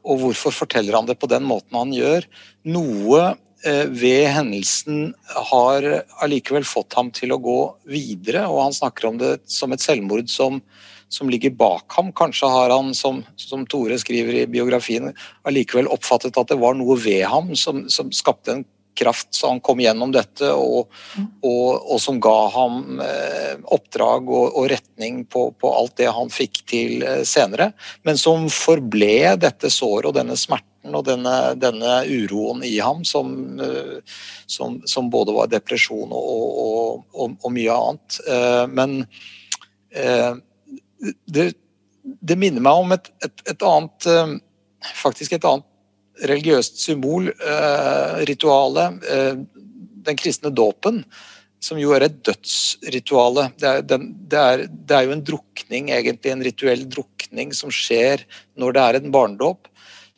[0.07, 2.25] og hvorfor forteller han det på den måten han gjør?
[2.73, 3.23] Noe
[3.67, 5.11] eh, ved hendelsen
[5.53, 5.89] har
[6.25, 7.59] allikevel fått ham til å gå
[7.93, 10.61] videre, og han snakker om det som et selvmord som
[11.09, 12.09] som ligger bak ham.
[12.11, 15.13] Kanskje har han, som, som Tore skriver i biografien,
[15.47, 18.65] allikevel oppfattet at det var noe ved ham som, som skapte en
[18.97, 20.93] kraft så han kom gjennom dette, og,
[21.45, 26.31] og, og som ga ham eh, oppdrag og, og retning på, på, alt det han
[26.33, 27.71] fikk til eh, senere.
[28.07, 33.35] Men som forble dette såret og denne smerten og denne, denne uroen i ham, som,
[33.61, 34.17] eh,
[34.49, 38.19] som, som, både var depresjon og, og mye annet.
[38.27, 38.99] Eh, men
[41.25, 41.45] det,
[42.03, 44.07] det, minner meg om et, et, et annet
[44.93, 45.65] faktisk et annet
[46.25, 49.35] religiøst symbol, eh, ritualet, eh,
[50.07, 51.03] den kristne dåpen,
[51.59, 53.51] som jo er et dødsrituale.
[53.57, 53.99] Det er, det,
[54.37, 58.23] er, det er, jo en drukning, egentlig en rituell drukning, som skjer
[58.57, 59.67] når det er en barnedåp.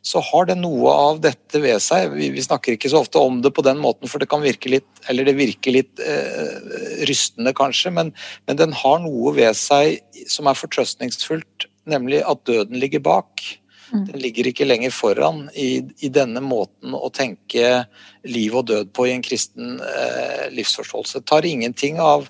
[0.05, 2.13] Så har det noe av dette ved seg.
[2.15, 4.71] Vi, vi, snakker ikke så ofte om det på den måten, for det kan virke
[4.71, 8.13] litt eller det virker litt eh, rystende, kanskje, men,
[8.47, 13.43] men den har noe ved seg som er fortrøstningsfullt, nemlig at døden ligger bak.
[13.91, 14.05] Mm.
[14.05, 17.85] Den ligger ikke lenger foran i, i, denne måten å tenke
[18.27, 21.23] liv og død på i en kristen eh, livsforståelse.
[21.25, 22.27] Tar ingenting av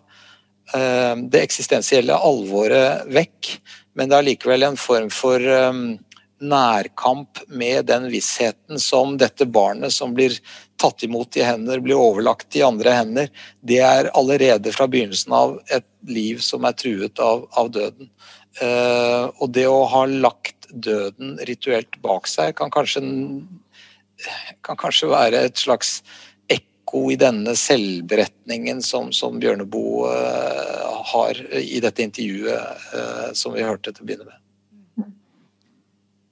[0.76, 3.56] eh, det eksistensielle alvoret vekk,
[4.00, 5.84] men det er likevel en form for eh,
[6.40, 10.38] nærkamp med den vissheten som dette barnet som blir
[10.80, 15.58] tatt imot i hender, blir overlagt i andre hender, det er allerede fra begynnelsen av
[15.68, 18.08] et liv som er truet av, av døden.
[18.64, 23.02] Eh, og det å ha lagt døden rituelt bak seg, kan kanskje,
[24.66, 26.00] kan kanskje være et slags
[26.90, 33.66] ekko i denne selvberetningen som, som Bjørneboe uh, har i dette intervjuet uh, som vi
[33.66, 34.36] hørte til å begynne med.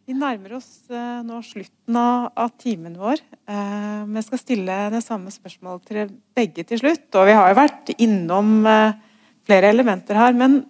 [0.08, 3.20] Vi nærmer oss eh, nå slutten av, av timen vår.
[4.08, 7.10] Vi skal stille det samme spørsmålet til begge til slutt.
[7.20, 10.32] Og vi har jo vært innom flere elementer her.
[10.32, 10.62] Men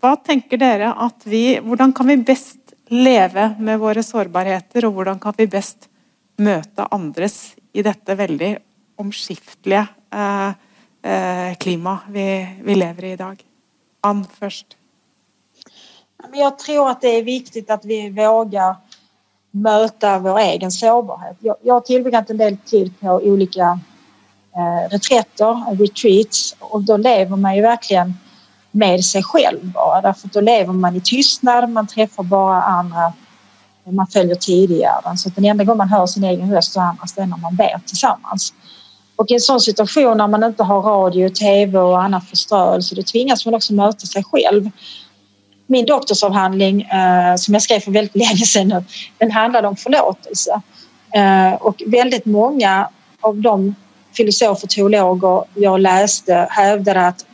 [0.00, 2.59] hva tenker dere at vi Hvordan kan vi best
[2.90, 5.88] leve med våre sårbarheter, og hvordan kan vi best
[6.40, 8.50] møte andres i dette veldig
[9.00, 10.50] omskiftelige eh,
[11.02, 12.26] eh, klimaet vi,
[12.64, 13.44] vi, lever i i dag.
[14.02, 14.76] Ann først.
[16.32, 18.76] Jag tror att det är viktigt att vi vågar
[19.50, 21.36] möta vår egen sårbarhet.
[21.40, 23.80] Jag, jag har tillbringat en del tid på olika
[24.56, 28.14] eh, reträtter, retreats och då lever man ju verkligen
[28.70, 30.00] med sig själv bara.
[30.00, 33.12] Därför att då lever man i tystnad, man träffar bara andra,
[33.84, 35.16] man följer tidigare.
[35.16, 37.36] Så att den enda gången man hör sin egen röst och andras det är när
[37.36, 38.52] man ber tillsammans.
[39.16, 43.02] Och i en sån situation när man inte har radio, tv och annan förströelse då
[43.02, 44.70] tvingas man också möta sig själv.
[45.66, 48.84] Min doktorsavhandling eh, som jag skrev för väldigt länge sedan nu,
[49.18, 50.60] den handlade om förlåtelse.
[51.14, 52.88] Eh, och väldigt många
[53.20, 53.74] av de
[54.16, 57.24] filosofer och teologer jag läste hävdade att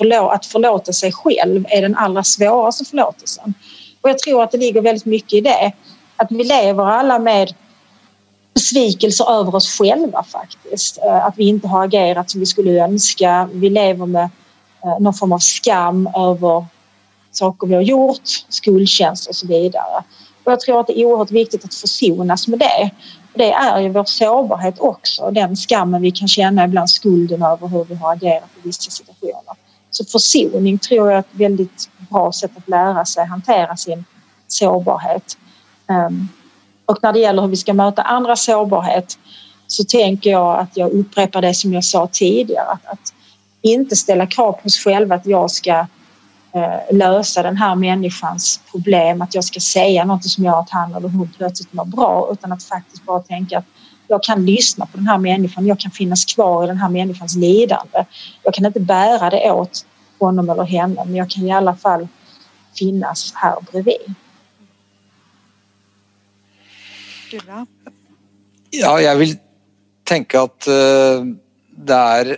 [0.00, 3.54] förlå att förlåta sig själv är den allra svåraste förlåtelsen.
[4.00, 5.72] Och jag tror att det ligger väldigt mycket i det.
[6.16, 7.54] Att vi lever alla med
[8.54, 10.98] besvikelser över oss själva faktiskt.
[10.98, 13.48] Eh, att vi inte har agerat som vi skulle önska.
[13.52, 14.28] Vi lever med
[14.84, 16.66] eh, någon form av skam över
[17.32, 20.04] saker vi har gjort, skuldkänsla och så vidare.
[20.44, 22.90] Och jag tror att det är oerhört viktigt att försonas med det.
[23.34, 27.84] Det är ju vår sårbarhet också, den skammen vi kan känna ibland, skulden över hur
[27.84, 29.56] vi har agerat i vissa situationer.
[29.90, 34.04] Så försoning tror jag är ett väldigt bra sätt att lära sig hantera sin
[34.48, 35.38] sårbarhet.
[35.88, 36.28] Ehm,
[36.86, 39.18] och när det gäller hur vi ska möta andra sårbarhet
[39.66, 42.66] så tänker jag att jag upprepar det som jag sa tidigare.
[42.68, 43.14] Att, att
[43.60, 45.86] inte ställa krav på oss själva att jag ska
[46.52, 50.94] eh, lösa den här människans problem, att jag ska säga något som gör att han
[50.94, 53.64] eller hon plötsligt mår bra utan att faktiskt bara tänka att
[54.10, 57.36] jag kan lyssna på den här människan, jag kan finnas kvar i den här människans
[57.36, 58.04] lidande.
[58.42, 59.86] Jag kan inte bära det åt
[60.18, 62.08] honom eller henne, men jag kan i alla fall
[62.78, 64.14] finnas här bredvid.
[68.70, 69.36] Ja, jeg vil
[70.06, 71.22] tenke at uh,
[71.70, 72.32] det er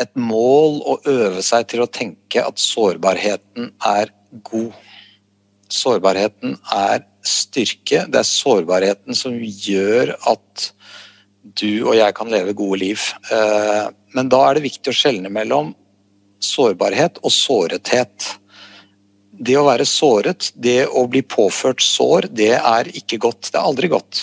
[0.00, 4.12] et mål å øve seg til å tenke at sårbarheten er
[4.44, 4.76] god.
[5.72, 8.04] Sårbarheten er styrke.
[8.08, 10.70] Det er sårbarheten som gjør at
[11.42, 13.06] du og jeg kan leve gode liv.
[13.32, 13.86] Eh,
[14.16, 15.72] men da er det viktig å skjelne mellom
[16.40, 18.34] sårbarhet og sårethet.
[19.40, 23.48] Det å være såret, det å bli påført sår, det er ikke godt.
[23.48, 24.22] Det er aldri godt.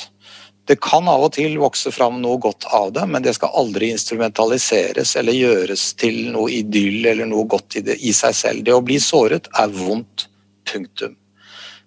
[0.67, 3.93] Det kan av og til vokse fram noe godt av det, men det skal aldri
[3.95, 8.65] instrumentaliseres eller gjøres til noe idyll eller noe godt i, det, i seg selv.
[8.67, 10.27] Det å bli såret er vondt.
[10.67, 11.13] Punktum.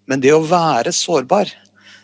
[0.08, 1.50] Men det å være sårbar,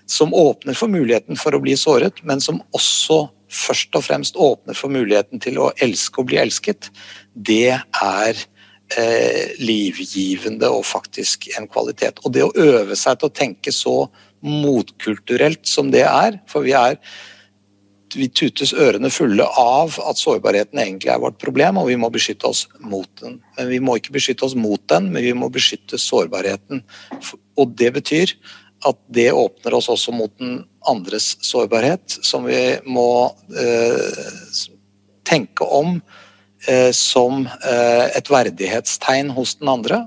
[0.07, 4.77] som åpner for muligheten for å bli såret, men som også først og fremst åpner
[4.79, 6.91] for muligheten til å elske og bli elsket,
[7.35, 8.43] det er
[8.97, 12.23] eh, livgivende og faktisk en kvalitet.
[12.25, 13.97] Og det å øve seg til å tenke så
[14.47, 17.01] motkulturelt som det er, for vi er
[18.17, 22.49] vi tutes ørene fulle av at sårbarheten egentlig er vårt problem, og vi må beskytte
[22.49, 23.41] oss mot den.
[23.59, 26.85] Men vi må ikke beskytte oss mot den, men vi må beskytte sårbarheten.
[27.59, 28.33] Og det betyr
[28.87, 33.29] at det åpner oss også mot den andres sårbarhet, som vi må
[33.59, 34.67] eh,
[35.27, 35.99] tenke om
[36.69, 40.05] eh, som eh, et verdighetstegn hos den andre.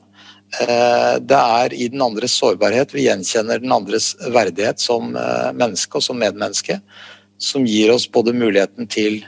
[0.61, 5.99] Eh, det er i den andres sårbarhet vi gjenkjenner den andres verdighet som eh, menneske
[5.99, 6.79] og som medmenneske
[7.39, 9.21] som gir oss både muligheten til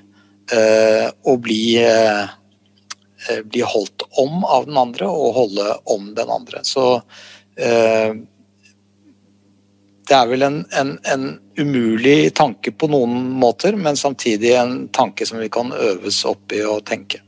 [0.52, 2.24] eh, å bli, eh,
[3.30, 6.64] eh bli holdt om av den andre og holde om den andre.
[6.68, 7.02] Så
[7.56, 8.12] eh,
[10.08, 11.26] det er vel en, en, en,
[11.58, 16.64] umulig tanke på noen måter, men samtidig en tanke som vi kan øves opp i
[16.66, 17.22] å tenke.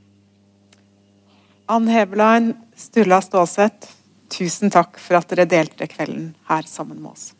[1.71, 3.93] Ann Heveland, Sturla Stålseth,
[4.33, 7.31] tusen takk for at dere delte kvelden her sammen med oss.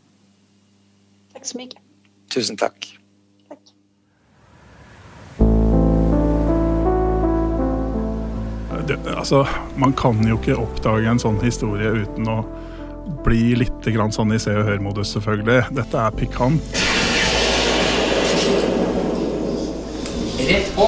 [1.34, 1.88] Takk så mye.
[2.34, 2.94] Tusen takk.
[8.88, 12.42] det, altså, man kan jo ikke oppdage en sånn historie uten å
[13.26, 15.74] bli litt sånn i Se og Hør-modus, selvfølgelig.
[15.78, 16.80] Dette er pikant.
[20.43, 20.88] Rett på!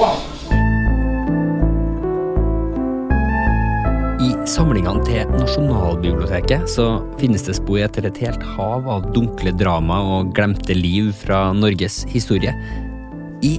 [4.26, 6.86] I samlingene til Nasjonalbiblioteket så
[7.20, 12.02] finnes det spor etter et helt hav av dunkle drama og glemte liv fra Norges
[12.10, 12.52] historie.
[13.44, 13.58] I